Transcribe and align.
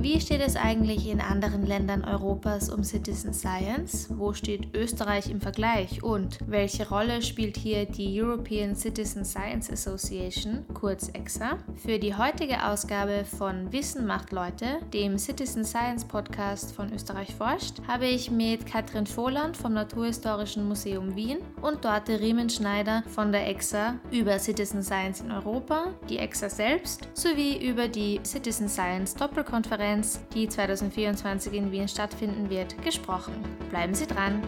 Wie 0.00 0.20
steht 0.20 0.40
es 0.40 0.54
eigentlich 0.54 1.08
in 1.08 1.20
anderen 1.20 1.66
Ländern 1.66 2.04
Europas 2.04 2.70
um 2.70 2.84
Citizen 2.84 3.34
Science? 3.34 4.08
Wo 4.16 4.32
steht 4.32 4.72
Österreich 4.76 5.28
im 5.28 5.40
Vergleich? 5.40 6.04
Und 6.04 6.38
welche 6.46 6.88
Rolle 6.88 7.20
spielt 7.20 7.56
hier 7.56 7.84
die 7.84 8.22
European 8.22 8.76
Citizen 8.76 9.24
Science 9.24 9.68
Association, 9.72 10.64
kurz 10.72 11.08
EXA? 11.12 11.58
Für 11.74 11.98
die 11.98 12.14
heutige 12.14 12.64
Ausgabe 12.64 13.24
von 13.24 13.72
Wissen 13.72 14.06
macht 14.06 14.30
Leute, 14.30 14.78
dem 14.94 15.18
Citizen 15.18 15.64
Science 15.64 16.04
Podcast 16.04 16.70
von 16.70 16.92
Österreich 16.92 17.34
forscht, 17.34 17.82
habe 17.88 18.06
ich 18.06 18.30
mit 18.30 18.66
Katrin 18.66 19.04
Vohland 19.04 19.56
vom 19.56 19.74
Naturhistorischen 19.74 20.68
Museum 20.68 21.16
Wien 21.16 21.38
und 21.62 21.84
Dorte 21.84 22.20
Riemenschneider 22.20 23.02
von 23.14 23.32
der 23.32 23.48
EXA 23.48 23.94
über 24.10 24.38
Citizen 24.38 24.82
Science 24.82 25.20
in 25.20 25.30
Europa, 25.30 25.88
die 26.08 26.18
EXA 26.18 26.48
selbst 26.48 27.08
sowie 27.14 27.56
über 27.66 27.88
die 27.88 28.20
Citizen 28.24 28.68
Science 28.68 29.14
Doppelkonferenz 29.14 29.68
Konferenz, 29.68 30.20
die 30.34 30.48
2024 30.48 31.52
in 31.52 31.70
Wien 31.70 31.88
stattfinden 31.88 32.48
wird, 32.48 32.80
gesprochen. 32.82 33.34
Bleiben 33.70 33.94
Sie 33.94 34.06
dran! 34.06 34.42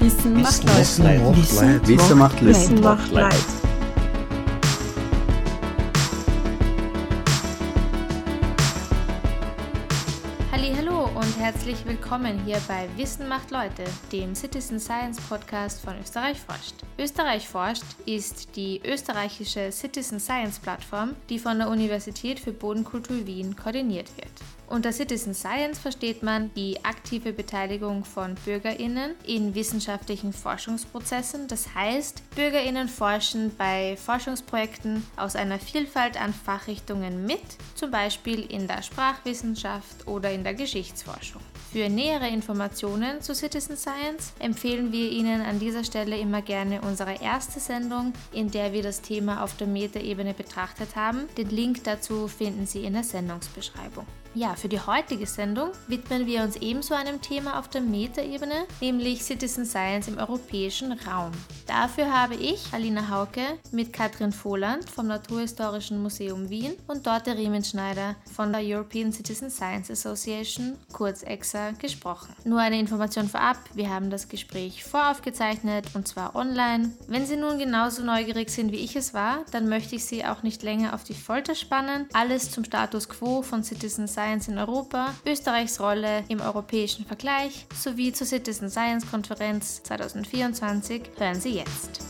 Wissen 0.00 0.40
macht 0.40 0.64
Leid. 0.64 0.78
Wissen 1.86 2.18
macht 2.18 2.40
Leid. 2.40 2.48
Wissen 2.48 2.80
macht 2.80 3.12
Leid. 3.12 3.69
Herzlich 11.70 11.88
willkommen 11.88 12.44
hier 12.44 12.60
bei 12.66 12.88
Wissen 12.96 13.28
macht 13.28 13.52
Leute, 13.52 13.84
dem 14.10 14.34
Citizen 14.34 14.80
Science 14.80 15.20
Podcast 15.20 15.80
von 15.80 15.94
Österreich 16.00 16.36
forscht. 16.36 16.74
Österreich 16.98 17.46
forscht 17.46 17.84
ist 18.06 18.56
die 18.56 18.80
österreichische 18.84 19.70
Citizen 19.70 20.18
Science 20.18 20.58
Plattform, 20.58 21.14
die 21.28 21.38
von 21.38 21.58
der 21.58 21.68
Universität 21.68 22.40
für 22.40 22.50
Bodenkultur 22.50 23.24
Wien 23.24 23.54
koordiniert 23.54 24.08
wird. 24.16 24.32
Unter 24.66 24.92
Citizen 24.92 25.32
Science 25.32 25.78
versteht 25.78 26.24
man 26.24 26.52
die 26.54 26.84
aktive 26.84 27.32
Beteiligung 27.32 28.04
von 28.04 28.34
Bürgerinnen 28.44 29.14
in 29.24 29.54
wissenschaftlichen 29.54 30.32
Forschungsprozessen. 30.32 31.46
Das 31.46 31.72
heißt, 31.72 32.30
Bürgerinnen 32.34 32.88
forschen 32.88 33.54
bei 33.56 33.96
Forschungsprojekten 33.96 35.06
aus 35.16 35.36
einer 35.36 35.60
Vielfalt 35.60 36.20
an 36.20 36.34
Fachrichtungen 36.34 37.26
mit, 37.26 37.42
zum 37.76 37.92
Beispiel 37.92 38.40
in 38.40 38.66
der 38.66 38.82
Sprachwissenschaft 38.82 40.08
oder 40.08 40.32
in 40.32 40.42
der 40.42 40.54
Geschichtsforschung. 40.54 41.42
Für 41.72 41.88
nähere 41.88 42.28
Informationen 42.28 43.20
zu 43.22 43.32
Citizen 43.32 43.76
Science 43.76 44.32
empfehlen 44.40 44.90
wir 44.90 45.08
Ihnen 45.08 45.40
an 45.40 45.60
dieser 45.60 45.84
Stelle 45.84 46.18
immer 46.18 46.42
gerne 46.42 46.80
unsere 46.80 47.22
erste 47.22 47.60
Sendung, 47.60 48.12
in 48.32 48.50
der 48.50 48.72
wir 48.72 48.82
das 48.82 49.02
Thema 49.02 49.44
auf 49.44 49.56
der 49.56 49.68
Metaebene 49.68 50.34
betrachtet 50.34 50.96
haben. 50.96 51.28
Den 51.38 51.50
Link 51.50 51.84
dazu 51.84 52.26
finden 52.26 52.66
Sie 52.66 52.82
in 52.82 52.94
der 52.94 53.04
Sendungsbeschreibung. 53.04 54.04
Ja, 54.32 54.54
für 54.54 54.68
die 54.68 54.78
heutige 54.78 55.26
Sendung 55.26 55.70
widmen 55.88 56.24
wir 56.24 56.42
uns 56.42 56.54
ebenso 56.54 56.94
einem 56.94 57.20
Thema 57.20 57.58
auf 57.58 57.66
der 57.66 57.80
Metaebene, 57.80 58.64
nämlich 58.80 59.24
Citizen 59.24 59.66
Science 59.66 60.06
im 60.06 60.18
europäischen 60.18 60.92
Raum. 60.92 61.32
Dafür 61.66 62.12
habe 62.12 62.36
ich, 62.36 62.62
Alina 62.72 63.10
Hauke, 63.10 63.42
mit 63.72 63.92
Katrin 63.92 64.30
Vohland 64.30 64.88
vom 64.88 65.08
Naturhistorischen 65.08 66.00
Museum 66.00 66.48
Wien 66.48 66.74
und 66.86 67.08
Dorte 67.08 67.36
Riemenschneider 67.36 68.14
von 68.32 68.52
der 68.52 68.62
European 68.62 69.12
Citizen 69.12 69.50
Science 69.50 69.90
Association, 69.90 70.76
kurz 70.92 71.24
EXA, 71.24 71.72
gesprochen. 71.72 72.32
Nur 72.44 72.60
eine 72.60 72.78
Information 72.78 73.28
vorab, 73.28 73.58
wir 73.74 73.90
haben 73.90 74.10
das 74.10 74.28
Gespräch 74.28 74.84
voraufgezeichnet 74.84 75.86
und 75.94 76.06
zwar 76.06 76.36
online. 76.36 76.92
Wenn 77.08 77.26
Sie 77.26 77.36
nun 77.36 77.58
genauso 77.58 78.04
neugierig 78.04 78.50
sind, 78.50 78.70
wie 78.70 78.76
ich 78.76 78.94
es 78.94 79.12
war, 79.12 79.44
dann 79.50 79.68
möchte 79.68 79.96
ich 79.96 80.04
Sie 80.04 80.24
auch 80.24 80.44
nicht 80.44 80.62
länger 80.62 80.94
auf 80.94 81.02
die 81.02 81.14
Folter 81.14 81.56
spannen. 81.56 82.06
Alles 82.12 82.52
zum 82.52 82.62
Status 82.62 83.08
quo 83.08 83.42
von 83.42 83.64
Citizen 83.64 84.06
Science 84.06 84.19
Science 84.20 84.48
in 84.48 84.58
Europa, 84.58 85.14
Österreichs 85.24 85.80
Rolle 85.80 86.24
im 86.28 86.42
europäischen 86.42 87.06
Vergleich 87.06 87.66
sowie 87.74 88.12
zur 88.12 88.26
Citizen 88.26 88.68
Science 88.68 89.10
Konferenz 89.10 89.82
2024 89.84 91.12
hören 91.16 91.40
Sie 91.40 91.54
jetzt. 91.54 92.00